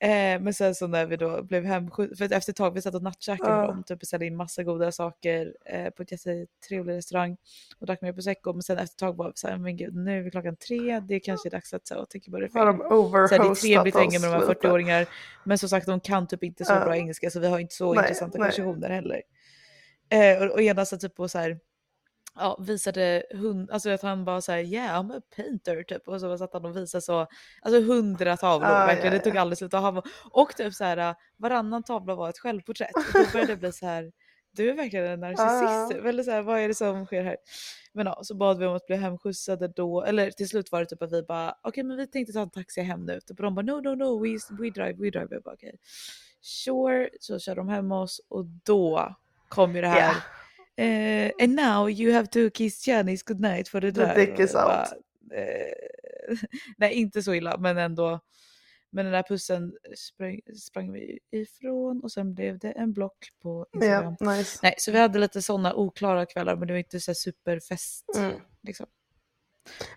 Eh, 0.00 0.40
men 0.40 0.54
sen 0.54 0.74
så 0.74 0.86
när 0.86 1.06
vi 1.06 1.16
då 1.16 1.42
blev 1.42 1.64
hemskjutna, 1.64 2.16
för 2.16 2.32
efter 2.32 2.52
ett 2.52 2.56
tag 2.56 2.74
vi 2.74 2.82
satt 2.82 2.94
och 2.94 3.02
nattkäkade 3.02 3.50
med 3.50 3.62
Ja. 3.62 3.66
dem, 3.66 3.82
typ 3.84 4.00
beställde 4.00 4.26
in 4.26 4.36
massa 4.36 4.62
goda 4.62 4.92
saker 4.92 5.54
eh, 5.64 5.90
på 5.90 6.02
ett 6.02 6.12
jättetrevlig 6.12 6.94
restaurang 6.94 7.36
och 7.78 7.86
drack 7.86 8.02
mer 8.02 8.12
prosecco. 8.12 8.52
Men 8.52 8.62
sen 8.62 8.78
efter 8.78 8.94
ett 8.94 8.98
tag 8.98 9.16
vi 9.26 9.38
såhär, 9.38 9.56
men 9.56 9.76
gud 9.76 9.94
nu 9.96 10.18
är 10.18 10.22
vi 10.22 10.30
klockan 10.30 10.56
tre, 10.56 11.00
det 11.00 11.14
är 11.14 11.18
kanske 11.20 11.48
är 11.48 11.50
dags 11.50 11.74
att 11.74 11.86
så, 11.86 12.04
tänka 12.04 12.30
på 12.30 12.38
det 12.40 12.48
Har 12.54 12.66
de 12.66 12.80
så 13.28 13.34
här, 13.34 13.42
Det 13.44 13.50
är 13.50 13.54
trevligt 13.54 13.94
att 13.96 14.00
hänga 14.00 14.18
med 14.18 14.28
de 14.30 14.32
här 14.32 14.48
lite? 14.48 14.60
40-åringar. 14.68 15.06
Men 15.44 15.58
som 15.58 15.68
sagt 15.68 15.86
de 15.86 16.00
kan 16.00 16.26
typ 16.26 16.42
inte 16.44 16.64
så 16.64 16.72
Ja. 16.72 16.84
bra 16.84 16.96
engelska 16.96 17.30
så 17.30 17.40
vi 17.40 17.46
har 17.46 17.58
inte 17.58 17.74
så 17.74 17.94
Nej, 17.94 18.02
intressanta 18.04 18.38
nej. 18.38 18.50
konversationer 18.52 18.90
heller. 18.90 19.22
Eh, 20.08 20.42
och, 20.42 20.52
och 20.52 20.62
ena 20.62 20.84
satt 20.84 21.00
typ 21.00 21.14
på 21.14 21.28
så 21.28 21.38
här, 21.38 21.58
ja, 22.38 22.58
visade 22.60 23.22
hund, 23.30 23.70
alltså 23.70 23.90
att 23.90 24.02
han 24.02 24.24
bara 24.24 24.40
såhär 24.40 24.58
yeah 24.58 25.00
I'm 25.02 25.16
a 25.18 25.22
painter 25.36 25.82
typ 25.82 26.08
och 26.08 26.20
så 26.20 26.38
satt 26.38 26.52
han 26.52 26.64
och 26.64 26.76
visade 26.76 27.02
så, 27.02 27.26
alltså 27.62 27.80
hundra 27.80 28.36
tavlor 28.36 28.68
Ah, 28.68 28.86
verkligen, 28.86 29.12
ja, 29.12 29.18
det 29.18 29.24
tog 29.24 29.34
ja. 29.36 29.40
aldrig 29.40 29.58
slut 29.58 29.74
och, 29.74 29.80
han 29.80 30.02
och 30.30 30.56
typ 30.56 30.74
så 30.74 30.84
här 30.84 31.14
varannan 31.36 31.82
tavla 31.82 32.14
var 32.14 32.28
ett 32.28 32.38
självporträtt 32.38 32.96
och 32.96 33.02
då 33.14 33.24
började 33.32 33.52
det 33.52 33.56
bli 33.56 33.72
så 33.72 33.86
här 33.86 34.12
du 34.50 34.70
är 34.70 34.74
verkligen 34.74 35.06
en 35.06 35.20
narcissist, 35.20 35.62
Ja. 35.62 35.88
typ. 35.92 36.04
eller 36.04 36.22
så 36.22 36.30
här, 36.30 36.42
vad 36.42 36.60
är 36.60 36.68
det 36.68 36.74
som 36.74 37.06
sker 37.06 37.22
här? 37.24 37.36
Men 37.92 38.06
ja, 38.06 38.20
så 38.22 38.34
bad 38.34 38.58
vi 38.58 38.66
om 38.66 38.76
att 38.76 38.86
bli 38.86 38.96
hemskjutsade 38.96 39.68
då, 39.68 40.02
eller 40.04 40.30
till 40.30 40.48
slut 40.48 40.72
var 40.72 40.80
det 40.80 40.86
typ 40.86 41.02
att 41.02 41.12
vi 41.12 41.22
bara 41.22 41.54
okej 41.62 41.84
men 41.84 41.96
vi 41.96 42.06
tänkte 42.06 42.32
ta 42.32 42.40
en 42.42 42.50
taxi 42.50 42.80
hem 42.80 43.04
nu 43.04 43.20
typ. 43.20 43.38
och 43.38 43.44
de 43.44 43.54
bara 43.54 43.62
no 43.62 43.80
no 43.80 43.94
no 43.94 44.22
we, 44.22 44.38
we 44.62 44.70
drive, 44.70 44.92
we 44.92 45.10
drive. 45.10 45.26
Jag 45.30 45.42
bara 45.42 45.54
okej. 45.54 45.78
Sure, 46.40 47.08
så 47.20 47.38
körde 47.38 47.60
de 47.60 47.68
hem 47.68 47.92
oss 47.92 48.20
och 48.28 48.44
då 48.44 49.14
kom 49.48 49.74
ju 49.76 49.80
det 49.80 49.88
här 49.88 50.00
Ja. 50.00 50.14
Eh, 50.78 51.30
and 51.42 51.54
now 51.56 51.88
you 51.90 52.12
have 52.14 52.26
to 52.26 52.50
kiss 52.54 52.86
Janice 52.86 53.22
goodnight 53.26 53.68
for 53.68 53.80
the 53.80 53.92
The 53.92 54.04
drive. 54.04 54.14
dick 54.26 54.40
is 54.40 54.54
out. 54.54 54.92
eh, 55.32 56.36
nej, 56.76 56.92
inte 56.94 57.22
så 57.22 57.34
illa, 57.34 57.56
men 57.58 57.78
ändå. 57.78 58.20
Men 58.90 59.04
den 59.04 59.12
där 59.14 59.22
pussen 59.22 59.72
sprang, 59.96 60.40
sprang 60.56 60.92
vi 60.92 61.18
ifrån 61.30 62.00
och 62.02 62.12
sen 62.12 62.34
blev 62.34 62.58
det 62.58 62.70
en 62.72 62.92
block 62.92 63.28
på 63.42 63.66
Instagram. 63.74 64.16
Ja, 64.20 64.32
nice. 64.36 64.58
Nej, 64.62 64.74
så 64.78 64.92
vi 64.92 64.98
hade 64.98 65.18
lite 65.18 65.42
sådana 65.42 65.74
oklara 65.74 66.26
kvällar, 66.26 66.56
men 66.56 66.68
det 66.68 66.74
var 66.74 66.78
inte 66.78 67.00
så 67.00 67.14
superfest. 67.14 68.04
Mm. 68.16 68.32
Liksom. 68.62 68.86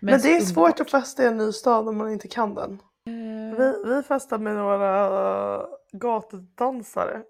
Men 0.00 0.20
det 0.20 0.36
är 0.36 0.40
svårt 0.40 0.80
att 0.80 0.90
festa 0.90 1.22
i 1.22 1.26
en 1.26 1.36
ny 1.36 1.52
stad 1.52 1.88
om 1.88 1.96
man 1.96 2.12
inte 2.12 2.28
kan 2.28 2.54
den. 2.54 2.72
Eh, 3.06 3.56
Vi, 3.58 3.74
vi 3.94 4.02
festade 4.02 4.44
med 4.44 4.54
några 4.54 5.08
uh, 5.58 5.66
gatudansare. 5.92 7.22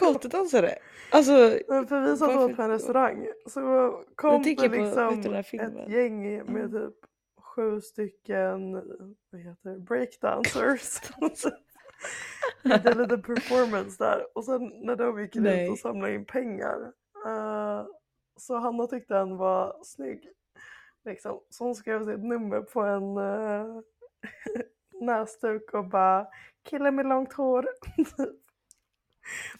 Gatudansare? 0.00 0.74
Alltså, 1.10 1.32
Men 1.68 1.86
För 1.86 2.00
vi 2.00 2.16
satt 2.16 2.36
åt 2.36 2.56
på 2.56 2.62
en 2.62 2.70
restaurang 2.70 3.26
så 3.46 3.60
kom 4.14 4.42
det 4.42 4.54
på- 4.56 4.62
liksom 4.62 5.22
den 5.22 5.32
här 5.34 5.40
ett 5.40 5.88
gäng 5.92 6.22
med 6.22 6.48
Mm. 6.48 6.70
typ 6.72 6.94
sju 7.40 7.80
stycken 7.80 8.72
vad 9.30 9.40
heter 9.40 9.70
det, 9.70 9.78
breakdancers. 9.78 11.00
hade 12.64 12.94
lite 13.02 13.18
performance 13.18 14.04
där 14.04 14.26
och 14.38 14.44
sen 14.44 14.72
när 14.74 14.96
de 14.96 15.20
gick 15.20 15.36
ut 15.36 15.70
och 15.70 15.78
samlade 15.78 16.14
in 16.14 16.24
pengar 16.24 16.92
eh, 17.26 17.86
så 18.36 18.56
Hanna 18.56 18.86
tyckte 18.86 19.14
han 19.14 19.36
var 19.36 19.76
snygg. 19.82 20.28
Liksom. 21.04 21.40
Så 21.50 21.64
hon 21.64 21.74
skrev 21.74 22.06
sitt 22.06 22.24
nummer 22.24 22.60
på 22.60 22.80
en 22.80 23.16
uh, 23.18 23.80
näsduk 25.00 25.74
och 25.74 25.84
bara 25.84 26.26
kille 26.70 26.90
med 26.90 27.06
långt 27.06 27.32
hår. 27.32 27.66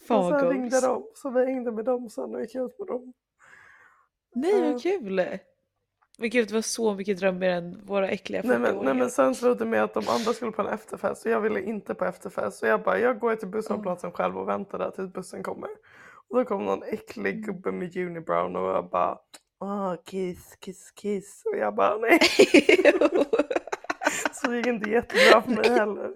Fan 0.07 0.33
och 0.33 0.39
sen 0.39 0.49
ringde 0.49 0.81
de 0.81 1.03
så 1.15 1.29
vi 1.29 1.45
hängde 1.45 1.71
med 1.71 1.85
dem 1.85 2.09
sen 2.09 2.35
och 2.35 2.41
gick 2.41 2.55
ut 2.55 2.79
med 2.79 2.87
dem. 2.87 3.13
Nej 4.35 4.71
vad 4.71 4.81
kul! 4.81 5.21
Men 6.19 6.29
gud 6.29 6.47
det 6.47 6.53
var 6.53 6.61
så 6.61 6.93
mycket 6.93 7.17
drömmar 7.19 7.47
än 7.47 7.85
våra 7.85 8.09
äckliga 8.09 8.41
Nej 8.45 8.59
men, 8.59 8.71
40-åringar. 8.71 8.83
nej 8.83 8.93
men 8.93 9.09
sen 9.09 9.35
slutade 9.35 9.59
det 9.59 9.65
med 9.69 9.83
att 9.83 9.93
de 9.93 10.03
andra 10.07 10.33
skulle 10.33 10.51
på 10.51 10.61
en 10.61 10.67
efterfest 10.67 11.25
och 11.25 11.31
jag 11.31 11.41
ville 11.41 11.61
inte 11.61 11.95
på 11.95 12.05
efterfest 12.05 12.57
så 12.57 12.65
jag 12.65 12.83
bara 12.83 12.99
jag 12.99 13.19
går 13.19 13.35
till 13.35 13.47
busshållplatsen 13.47 14.11
själv 14.11 14.37
och 14.37 14.47
väntar 14.47 14.79
där 14.79 14.91
tills 14.91 15.13
bussen 15.13 15.43
kommer. 15.43 15.69
Och 16.29 16.37
då 16.37 16.45
kom 16.45 16.65
någon 16.65 16.83
äcklig 16.83 17.45
gubbe 17.45 17.71
med 17.71 17.97
unibrown 17.97 18.55
och 18.55 18.69
jag 18.69 18.89
bara 18.89 19.17
Åh 19.59 19.95
kiss 20.05 20.55
kiss 20.59 20.91
kiss 20.91 21.41
och 21.45 21.57
jag 21.57 21.75
bara 21.75 21.97
nej 21.97 22.19
så 24.33 24.47
det 24.47 24.57
gick 24.57 24.67
inte 24.67 24.89
jättebra 24.89 25.41
för 25.41 25.51
mig 25.51 25.69
heller. 25.69 26.13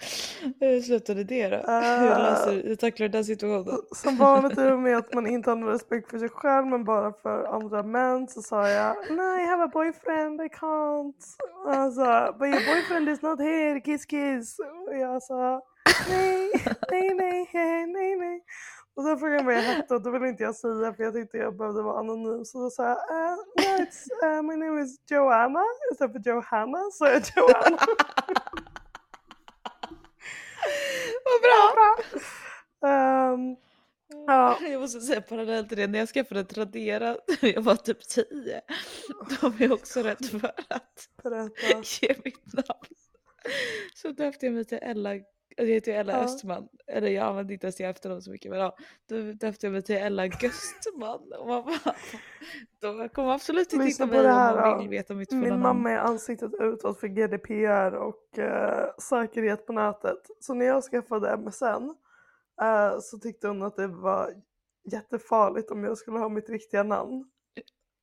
Hur 0.60 0.80
slutade 0.80 1.24
det 1.24 1.48
då? 1.48 1.56
Eh. 1.56 1.62
Hur, 2.00 2.08
löser, 2.08 2.62
hur 2.68 2.76
tacklar 2.76 3.08
du 3.08 3.12
den 3.12 3.24
situationen? 3.24 3.78
Som 3.94 4.16
vanligt 4.16 4.58
är 4.58 4.70
det 4.70 4.76
med 4.76 4.96
att 4.96 5.14
man 5.14 5.26
inte 5.34 5.50
har 5.50 5.56
någon 5.56 5.72
respekt 5.72 6.10
för 6.10 6.18
sig 6.18 6.28
själv 6.28 6.66
men 6.66 6.84
bara 6.84 7.12
för 7.12 7.44
andra 7.44 7.82
män 7.82 8.28
så 8.28 8.42
sa 8.42 8.68
jag 8.68 8.96
Nej 9.10 9.44
I 9.44 9.46
have 9.46 9.62
a 9.64 9.70
boyfriend 9.72 10.40
I 10.40 10.48
can't. 10.48 11.14
Och 11.64 11.74
han 11.74 11.92
sa 11.92 12.32
But 12.32 12.48
your 12.48 12.74
boyfriend 12.74 13.08
is 13.08 13.22
not 13.22 13.40
here 13.40 13.80
kiss 13.80 14.06
kiss. 14.06 14.58
Och 14.88 14.96
jag 14.96 15.22
sa 15.22 15.62
Nej, 16.08 16.50
nej, 16.90 17.14
nej, 17.14 17.50
nej, 17.52 17.86
nej, 17.86 18.16
nej. 18.16 18.42
Och 18.96 19.04
sen 19.04 19.18
frågade 19.18 19.36
han 19.38 19.46
vad 19.46 19.54
jag 19.54 19.62
hette 19.62 19.94
och 19.94 20.02
då 20.02 20.10
ville 20.10 20.28
inte 20.28 20.42
jag 20.42 20.54
säga 20.54 20.94
för 20.94 21.04
jag 21.04 21.14
tyckte 21.14 21.36
jag 21.36 21.56
behövde 21.56 21.82
vara 21.82 21.98
anonym. 21.98 22.44
Så 22.44 22.58
då 22.62 22.70
sa 22.70 22.84
jag 22.84 22.96
uh, 22.96 23.36
no, 23.56 23.84
it's, 23.84 24.06
uh, 24.24 24.42
my 24.42 24.56
name 24.56 24.82
is 24.82 24.96
Joanna 25.10 25.64
istället 25.92 26.12
för 26.12 26.30
Johanna 26.30 26.78
så 26.92 27.04
jag 27.04 27.22
Joanna. 27.36 27.78
Vad 31.24 31.40
bra! 31.42 31.98
Ehm, 32.88 33.56
Ja. 34.26 34.58
Jag 34.62 34.80
måste 34.80 35.00
säga 35.00 35.20
parallellt 35.20 35.68
till 35.68 35.78
det, 35.78 35.86
när 35.86 35.98
jag 35.98 36.08
skaffade 36.08 36.44
Tradera 36.44 37.16
när 37.42 37.48
jag 37.54 37.62
var 37.62 37.76
typ 37.76 38.08
10, 38.08 38.60
då 39.40 39.48
var 39.48 39.54
jag 39.58 39.72
också 39.72 40.02
rädd 40.02 40.26
för 40.26 40.48
att 40.48 41.08
berätta. 41.22 41.82
ge 42.00 42.14
mitt 42.24 42.52
namn. 42.52 42.94
Så 43.94 44.08
döpte 44.08 44.46
jag 44.46 44.52
mig 44.54 44.64
till 44.64 44.78
Ella, 44.82 45.10
alltså 45.60 45.68
jag 45.68 45.74
heter 45.74 45.92
ju 45.92 45.98
Ella 45.98 46.12
Ja. 46.12 46.24
Östman, 46.24 46.68
eller 46.86 47.08
jag 47.08 47.26
använde 47.26 47.52
inte 47.52 47.66
ens 47.66 47.76
det 47.76 47.84
efternamn 47.84 48.22
så 48.22 48.30
mycket 48.30 48.50
men 48.50 48.60
ja, 48.60 48.76
då 49.08 49.16
döpte 49.32 49.66
jag 49.66 49.72
mig 49.72 49.82
till 49.82 49.96
Ella 49.96 50.26
Göstman 50.26 51.32
och 51.38 51.46
man 51.48 51.64
bara, 51.64 51.94
då 52.80 53.08
kommer 53.08 53.32
absolut 53.34 53.72
inte 53.72 53.84
hitta 53.84 54.06
mig 54.06 54.18
om 54.20 54.56
då. 54.62 54.78
vill 54.78 54.88
veta 54.88 55.14
mitt 55.14 55.30
fulla 55.30 55.42
Min 55.42 55.60
mamma 55.60 55.90
är 55.90 55.98
ansiktet 55.98 56.50
utåt 56.60 57.00
för 57.00 57.08
GDPR 57.08 57.94
och 57.94 58.38
eh, 58.38 58.88
säkerhet 58.98 59.66
på 59.66 59.72
nätet. 59.72 60.18
Så 60.40 60.54
när 60.54 60.66
jag 60.66 60.84
skaffade 60.84 61.36
MSN 61.36 61.64
eh, 62.62 62.98
så 63.00 63.18
tyckte 63.18 63.48
hon 63.48 63.62
att 63.62 63.76
det 63.76 63.86
var 63.86 64.30
jättefarligt 64.92 65.70
om 65.70 65.84
jag 65.84 65.98
skulle 65.98 66.18
ha 66.18 66.28
mitt 66.28 66.48
riktiga 66.48 66.82
namn. 66.82 67.24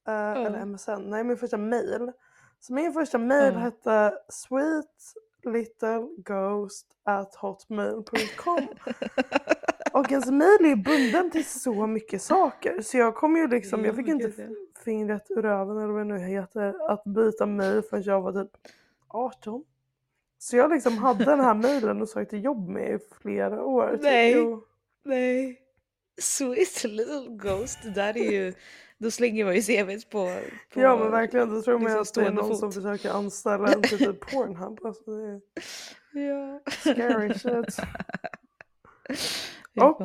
Eh, 0.08 0.32
Eller 0.32 0.66
MSN, 0.66 1.02
nej 1.10 1.24
min 1.24 1.38
första 1.38 1.58
mail. 1.58 2.12
Så 2.60 2.74
min 2.74 2.94
första 2.94 3.18
mail 3.18 3.54
Ja. 3.54 3.60
hette 3.60 4.14
sweet 4.30 5.14
little 5.48 6.08
ghost 6.18 6.86
at 7.04 7.36
hotmail.com. 7.36 8.68
Och 9.94 10.12
ens 10.12 10.32
mail 10.32 10.58
är 10.62 10.68
ju 10.68 10.76
bunden 10.76 11.32
till 11.32 11.46
så 11.46 11.88
mycket 11.88 12.22
saker 12.22 12.82
så 12.82 12.98
jag 12.98 13.16
kom 13.16 13.38
ju 13.38 13.48
liksom, 13.48 13.86
jag 13.86 13.94
Ja, 13.94 13.96
fick 13.96 14.08
inte 14.08 14.32
fingret 14.86 15.26
ur 15.30 15.42
röven 15.42 15.78
eller 15.78 15.94
vad 15.94 16.02
det 16.02 16.14
nu 16.14 16.20
heter 16.20 16.92
att 16.92 17.04
byta 17.04 17.46
mail 17.46 17.82
förrän 17.90 18.04
jag 18.04 18.22
var 18.22 18.44
typ 18.44 18.52
18. 19.08 19.64
Så 20.40 20.58
jag 20.58 20.72
liksom 20.72 20.98
hade 20.98 21.26
den 21.26 21.40
här 21.40 21.54
mailen 21.64 22.02
och 22.02 22.10
sökte 22.10 22.38
jobb 22.38 22.70
med 22.70 22.96
i 22.96 23.00
flera 23.22 23.64
år. 23.64 24.00
Nej. 24.02 24.36
Nej. 25.04 25.62
Sweet 26.22 26.84
little 26.84 27.28
ghost, 27.30 27.80
det 27.84 27.90
där 27.90 28.18
är 28.18 28.32
ju, 28.32 28.54
då 29.00 29.12
slänger 29.12 29.46
man 29.46 29.56
ju 29.56 29.62
CVt 29.62 30.10
på, 30.10 30.42
på 30.74 30.82
Ja 30.82 30.98
men 30.98 31.12
verkligen, 31.12 31.50
då 31.54 31.62
tror 31.62 31.74
man 31.80 31.84
liksom 31.84 32.02
att 32.02 32.14
det 32.14 32.26
är 32.26 32.32
någon 32.32 32.48
fot. 32.50 32.60
som 32.60 32.72
försöker 32.72 33.10
anställa 33.10 33.74
en 33.74 33.82
till 33.82 33.98
typ 33.98 34.20
Pornhub. 34.32 34.86
Alltså 34.86 35.12
det 35.12 35.28
är 35.28 35.42
Ja. 36.28 36.60
scary 36.68 37.34
shit. 37.40 37.78
Och-. 39.82 40.02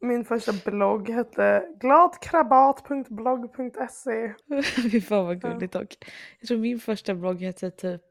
Min 0.00 0.24
första 0.24 0.52
blogg 0.70 1.08
hette 1.08 1.68
gladkrabat.blogg.se. 1.80 4.34
Fy 4.92 5.00
fan 5.00 5.26
vad 5.26 5.40
gulligt 5.40 5.72
dock. 5.72 5.96
Jag 6.40 6.48
tror 6.48 6.58
min 6.58 6.80
första 6.80 7.14
blogg 7.14 7.40
hette 7.42 7.70
typ, 7.70 8.02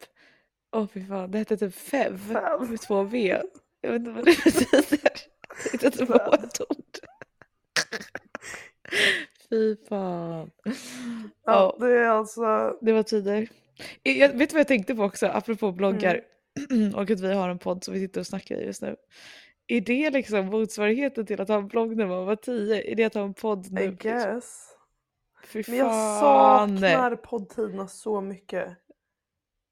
åh 0.75 0.87
fy 0.93 1.05
fan, 1.07 1.31
det 1.31 1.37
hette 1.37 1.57
typ 1.57 1.75
Fev 1.75 2.17
Fev. 2.27 2.69
med 2.69 2.81
två 2.81 3.03
V. 3.03 3.41
Jag 3.81 3.91
vet 3.91 3.99
inte 3.99 4.11
vad 4.11 4.25
det 4.25 4.43
betyder. 4.43 5.11
Jag 5.63 5.71
tyckte 5.71 5.87
att 5.87 5.97
det 5.97 6.05
var 6.05 6.33
ett 6.43 6.61
ord. 6.61 6.97
Fy 9.49 9.75
fan. 9.89 10.51
Ja, 11.45 11.77
det 11.79 11.87
är 11.87 12.07
alltså 12.07 12.77
det 12.81 12.93
var 12.93 13.03
tider. 13.03 13.49
Jag, 14.03 14.29
vet 14.29 14.49
du 14.49 14.53
vad 14.53 14.59
jag 14.59 14.67
tänkte 14.67 14.95
på 14.95 15.03
också, 15.03 15.27
apropå 15.27 15.71
bloggar 15.71 16.21
Mm. 16.71 16.95
och 16.95 17.11
att 17.11 17.19
vi 17.19 17.33
har 17.33 17.49
en 17.49 17.59
podd 17.59 17.83
som 17.83 17.93
vi 17.93 17.99
sitter 17.99 18.19
och 18.19 18.27
snackar 18.27 18.55
i 18.55 18.65
just 18.65 18.81
nu. 18.81 18.95
Är 19.67 19.81
det 19.81 20.09
liksom 20.09 20.45
motsvarigheten 20.45 21.25
till 21.25 21.41
att 21.41 21.47
ha 21.47 21.55
en 21.55 21.67
blogg 21.67 21.97
när 21.97 22.07
man 22.07 22.25
var 22.25 22.35
tio? 22.35 22.91
Är 22.91 22.95
det 22.95 23.03
att 23.03 23.13
ha 23.13 23.23
en 23.23 23.33
podd 23.33 23.71
nu? 23.71 23.81
I 23.81 23.87
guess. 23.87 24.69
Fy 25.45 25.63
Men 25.67 25.77
jag 25.77 25.91
fan. 25.91 26.79
saknar 26.79 27.15
poddtiderna 27.15 27.87
så 27.87 28.21
mycket. 28.21 28.77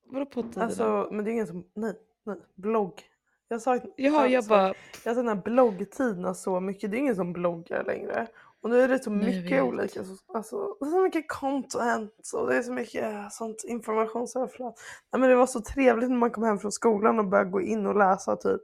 Vadå 0.05 0.25
poddtiderna? 0.25 0.65
Alltså, 0.65 1.09
men 1.11 1.25
det 1.25 1.31
är 1.31 1.33
ingen 1.33 1.47
som, 1.47 1.67
nej, 1.73 1.93
nej, 2.23 2.37
blogg. 2.55 3.01
Jag 3.47 3.61
saknar, 3.61 3.91
Jaha, 3.97 4.27
jag 4.27 4.35
alltså, 4.35 4.49
bara, 4.49 4.73
jag 5.05 5.15
saknar 5.15 5.35
bloggtiderna 5.35 6.33
så 6.33 6.59
mycket. 6.59 6.91
Det 6.91 6.97
är 6.97 6.99
ingen 6.99 7.15
som 7.15 7.33
bloggar 7.33 7.83
längre. 7.83 8.27
Och 8.63 8.69
nu 8.69 8.81
är 8.81 8.87
det 8.87 9.03
så 9.03 9.11
mycket 9.11 9.63
olika, 9.63 10.03
så- 10.03 10.15
alltså, 10.33 10.75
så 10.79 10.99
mycket 10.99 11.29
content 11.31 12.11
och 12.33 12.47
det 12.47 12.57
är 12.57 12.61
så 12.61 12.71
mycket 12.71 13.31
sånt 13.31 13.63
informationsöverflöd. 13.67 14.73
Nej, 15.13 15.19
men 15.19 15.29
det 15.29 15.35
var 15.35 15.45
så 15.47 15.61
trevligt 15.61 16.09
när 16.09 16.17
man 16.17 16.31
kom 16.31 16.43
hem 16.43 16.59
från 16.59 16.71
skolan 16.71 17.19
och 17.19 17.27
började 17.27 17.49
gå 17.49 17.61
in 17.61 17.85
och 17.87 17.95
läsa 17.97 18.35
typ 18.35 18.61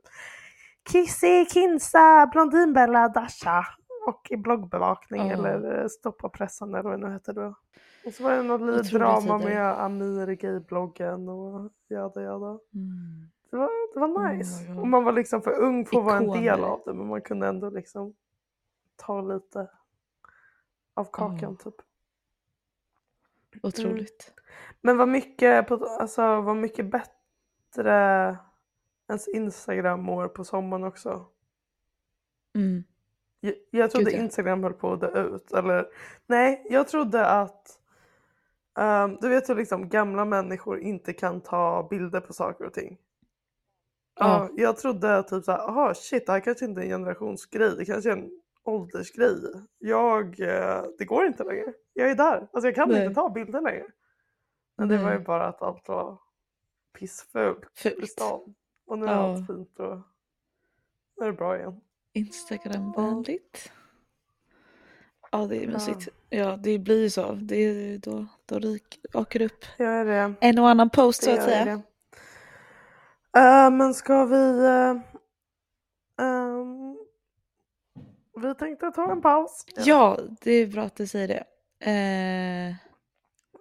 Kissy, 0.92 1.46
Kinsa, 1.46 2.30
Blondinbella, 2.32 3.08
Dasha 3.10 3.66
och 4.08 4.28
i 4.32 4.38
bloggbevakning 4.38 5.28
Ja. 5.28 5.34
eller 5.34 5.82
eh, 5.82 5.88
Stoppa 5.88 6.30
pressen 6.30 6.70
eller 6.74 6.84
vad 6.84 7.00
det 7.00 7.08
nu 7.08 7.14
hette 7.14 7.34
då. 7.34 7.56
Och 8.06 8.14
så 8.14 8.24
var 8.24 8.32
det 8.32 8.44
något 8.44 8.62
litet 8.62 8.92
drama 8.92 9.38
med 9.38 9.82
Amir 9.84 10.30
i 10.30 10.36
gaybloggen 10.36 11.30
och 11.30 11.72
jada 11.90 12.22
jada. 12.22 12.46
mm. 12.46 12.60
Det 13.52 13.58
var, 13.58 13.94
det 13.94 14.00
var 14.00 14.08
Oh 14.08 14.34
nice. 14.38 14.68
God. 14.68 14.80
och 14.80 14.88
man 14.88 15.04
var 15.04 15.12
liksom 15.12 15.42
för 15.42 15.52
ung 15.60 15.86
för 15.86 15.98
att 16.00 16.06
vara 16.06 16.18
en 16.18 16.28
del 16.44 16.64
av 16.64 16.82
det 16.86 16.94
men 16.94 17.08
man 17.08 17.22
kunde 17.22 17.48
ändå 17.48 17.70
liksom 17.70 18.14
ta 18.96 19.22
lite 19.22 19.68
av 21.00 21.08
kakan 21.12 21.58
typ. 21.58 21.76
otroligt. 23.64 24.34
Men 24.82 24.98
vad 24.98 25.08
mycket, 25.08 25.72
alltså, 25.72 26.42
vad 26.42 26.56
mycket 26.56 26.86
bättre 26.86 28.38
ens 29.10 29.28
Instagram 29.28 30.04
mår 30.04 30.28
på 30.28 30.44
sommaren 30.44 30.84
också. 30.84 31.26
Mm. 32.56 32.84
Jag, 33.40 33.54
jag 33.72 33.92
trodde 33.92 34.12
Gud, 34.12 34.20
ja. 34.20 34.24
Instagram 34.24 34.64
höll 34.64 34.74
på 34.74 34.94
att 34.94 35.02
dö 35.02 35.24
ut. 35.36 35.52
Eller 35.52 35.88
nej, 36.28 36.68
jag 36.70 36.88
trodde 36.88 37.26
att 37.26 37.80
ehm, 38.80 39.18
du 39.22 39.30
vet 39.30 39.50
hur 39.50 39.56
liksom 39.56 39.90
gamla 39.90 40.26
människor 40.26 40.80
inte 40.80 41.14
kan 41.14 41.42
ta 41.42 41.88
bilder 41.90 42.22
på 42.22 42.34
saker 42.34 42.66
och 42.66 42.74
ting. 42.74 42.98
Ja, 44.20 44.50
jag 44.56 44.78
trodde 44.78 45.24
typ 45.24 45.44
såhär, 45.44 45.60
aha 45.60 45.94
shit 45.94 46.26
det 46.26 46.32
här 46.32 46.40
kanske 46.40 46.66
inte 46.66 46.82
är 46.82 46.84
en 46.84 46.90
generationsgrej, 46.90 47.76
det 47.78 47.86
kanske 47.86 48.10
är 48.10 48.18
en 48.18 48.42
åldersgrej. 48.70 49.36
Jag, 49.78 50.40
eh, 50.40 50.84
det 50.98 51.06
går 51.06 51.26
inte 51.26 51.44
längre. 51.44 51.74
Jag 51.94 52.12
är 52.12 52.16
där, 52.16 52.48
alltså 52.54 52.68
jag 52.68 52.76
kan 52.76 52.90
Nej. 52.90 53.04
inte 53.06 53.16
ta 53.16 53.30
bilder 53.30 53.62
längre. 53.62 53.86
Men 54.78 54.88
det 54.88 54.98
var 54.98 55.12
ju 55.12 55.16
Nej. 55.18 55.26
bara 55.26 55.48
att 55.48 55.62
allt 55.62 55.88
var 55.88 56.18
pissfult 57.00 57.86
i 58.04 58.08
stan. 58.08 58.56
Och 58.88 59.00
nu 59.00 59.06
är 59.06 59.10
Ja. 59.10 59.16
allt 59.34 59.48
fint 59.48 59.80
och 59.80 59.98
nu 61.18 61.26
är 61.26 61.32
det 61.32 61.38
bra 61.38 61.58
igen. 61.58 61.82
Instagramvänligt. 62.14 63.72
Ja 65.32 65.46
det 65.46 65.64
är 65.64 65.68
mysigt. 65.68 66.08
Ja 66.30 66.58
det 66.58 66.80
blir 66.80 67.02
ju 67.02 67.10
så. 67.10 67.32
Det 67.32 67.56
är 67.56 67.98
då, 67.98 68.26
då 68.46 68.60
rik, 68.60 69.00
åker 69.14 69.42
upp 69.42 69.66
Jag 69.78 69.88
är 69.94 70.06
det. 70.06 70.36
en 70.42 70.60
och 70.60 70.70
annan 70.70 70.90
post 70.90 71.24
så 71.24 71.32
att 71.32 71.44
säga. 71.44 71.82
Eh, 73.38 73.72
men 73.72 73.94
ska 73.94 74.26
vi... 74.26 74.66
eh, 74.66 74.96
ehm, 76.26 76.79
vi 78.40 78.56
tänkte 78.56 78.92
ta 78.92 79.12
en 79.12 79.22
paus. 79.22 79.66
Ja 79.78 80.18
det 80.42 80.52
är 80.52 80.68
bra 80.68 80.84
att 80.84 80.96
du 80.96 81.08
säger 81.08 81.28
det. 81.28 81.46
Eh, 81.80 82.76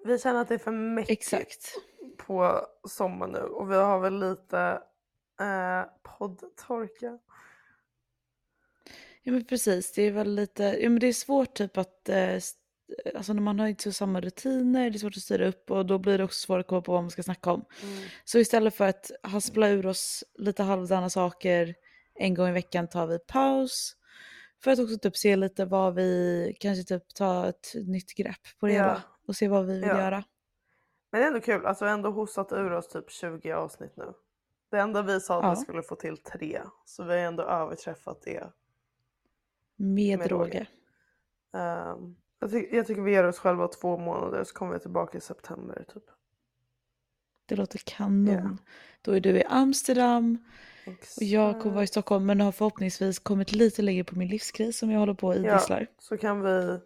Vi 0.04 0.18
känner 0.18 0.40
att 0.40 0.48
det 0.48 0.54
är 0.54 0.58
för 0.58 0.72
mycket 0.72 1.10
exakt. 1.10 1.74
på 2.16 2.60
sommaren 2.88 3.32
nu 3.32 3.38
och 3.40 3.70
vi 3.70 3.76
har 3.76 3.98
väl 3.98 4.18
lite 4.30 4.82
Eh, 5.40 5.84
poddtorka. 6.02 7.18
Ja 9.22 9.32
men 9.32 9.44
precis, 9.44 9.92
det 9.92 10.02
är 10.02 10.10
väl 10.10 10.34
lite, 10.34 10.62
ja 10.62 10.90
men 10.90 10.98
det 10.98 11.06
är 11.06 11.12
svårt 11.12 11.54
typ 11.54 11.76
att, 11.76 12.08
eh, 12.08 12.34
alltså 13.14 13.32
när 13.32 13.42
man 13.42 13.60
har 13.60 13.66
inte 13.66 13.82
så 13.82 13.92
samma 13.92 14.20
rutiner, 14.20 14.90
det 14.90 14.96
är 14.96 14.98
svårt 14.98 15.16
att 15.16 15.22
styra 15.22 15.48
upp 15.48 15.70
och 15.70 15.86
då 15.86 15.98
blir 15.98 16.18
det 16.18 16.24
också 16.24 16.40
svårt 16.40 16.60
att 16.60 16.66
komma 16.66 16.82
på 16.82 16.92
vad 16.92 17.02
man 17.02 17.10
ska 17.10 17.22
snacka 17.22 17.52
om. 17.52 17.64
Mm. 17.82 17.98
Så 18.24 18.38
istället 18.38 18.74
för 18.74 18.88
att 18.88 19.10
haspla 19.22 19.68
ur 19.68 19.86
oss 19.86 20.24
lite 20.38 20.62
halvdana 20.62 21.10
saker 21.10 21.74
en 22.14 22.34
gång 22.34 22.48
i 22.48 22.52
veckan 22.52 22.88
tar 22.88 23.06
vi 23.06 23.18
paus. 23.18 23.96
För 24.64 24.70
att 24.70 24.78
också 24.78 24.98
typ 24.98 25.16
se 25.16 25.36
lite 25.36 25.64
vad 25.64 25.94
vi, 25.94 26.56
kanske 26.60 26.84
typ 26.84 27.14
ta 27.14 27.48
ett 27.48 27.72
nytt 27.86 28.14
grepp 28.14 28.58
på 28.60 28.66
det 28.66 28.72
Ja. 28.72 28.82
hela 28.82 29.02
och 29.26 29.36
se 29.36 29.48
vad 29.48 29.66
vi 29.66 29.72
vill 29.80 29.88
Ja. 29.88 29.98
göra. 29.98 30.24
Men 31.10 31.20
det 31.20 31.24
är 31.24 31.28
ändå 31.28 31.40
kul, 31.40 31.66
alltså 31.66 31.84
vi 31.84 31.88
har 31.90 31.96
ändå 31.98 32.10
hostat 32.10 32.52
ur 32.52 32.72
oss 32.72 32.88
typ 32.88 33.10
20 33.10 33.52
avsnitt 33.52 33.96
nu. 33.96 34.12
Det 34.70 34.78
enda 34.78 35.02
vi 35.02 35.20
sa 35.20 35.38
att 35.38 35.44
Ja. 35.44 35.50
vi 35.50 35.56
skulle 35.56 35.82
få 35.82 35.94
till 35.94 36.16
tre, 36.22 36.60
så 36.84 37.04
vi 37.04 37.10
har 37.12 37.18
ändå 37.18 37.42
överträffat 37.42 38.22
det. 38.22 38.52
Med, 39.76 40.18
Med 40.18 40.30
råge. 40.30 40.44
råge. 40.44 40.66
Ehm, 41.52 42.16
jag, 42.38 42.50
ty- 42.50 42.68
jag 42.76 42.86
tycker 42.86 43.02
vi 43.02 43.12
ger 43.12 43.24
oss 43.24 43.38
själva 43.38 43.68
två 43.68 43.98
månader 43.98 44.44
så 44.44 44.54
kommer 44.54 44.72
vi 44.72 44.78
tillbaka 44.80 45.18
i 45.18 45.20
september 45.20 45.84
typ. 45.94 46.04
Det 47.48 47.56
låter 47.56 47.78
kanon. 47.78 48.28
Ja. 48.28 48.72
Då 49.02 49.12
är 49.12 49.20
du 49.20 49.30
i 49.30 49.44
Amsterdam 49.44 50.38
och 50.86 51.22
jag 51.22 51.60
kommer 51.60 51.74
vara 51.74 51.82
i 51.82 51.84
Exakt. 51.84 51.92
Stockholm 51.92 52.26
men 52.26 52.40
har 52.40 52.52
förhoppningsvis 52.52 53.18
kommit 53.18 53.52
lite 53.52 53.82
längre 53.82 54.04
på 54.04 54.18
min 54.18 54.28
livskris 54.28 54.78
som 54.78 54.90
jag 54.90 54.98
håller 54.98 55.14
på 55.14 55.28
och 55.28 55.36
Ja. 55.36 55.80
Så 55.98 56.16
kan 56.16 56.42
vi 56.42 56.80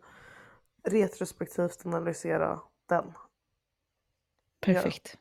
retrospektivt 0.89 1.87
analysera 1.87 2.61
den. 2.89 3.13
Perfekt. 4.61 5.19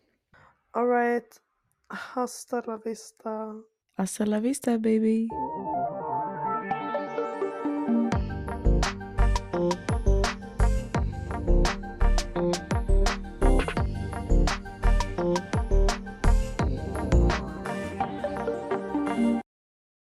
Alright. 0.71 1.41
Hasta 1.87 2.61
la 2.61 2.77
vista. 2.77 3.63
Hasta 3.97 4.25
la 4.25 4.39
vista 4.39 4.77
baby. 4.77 5.27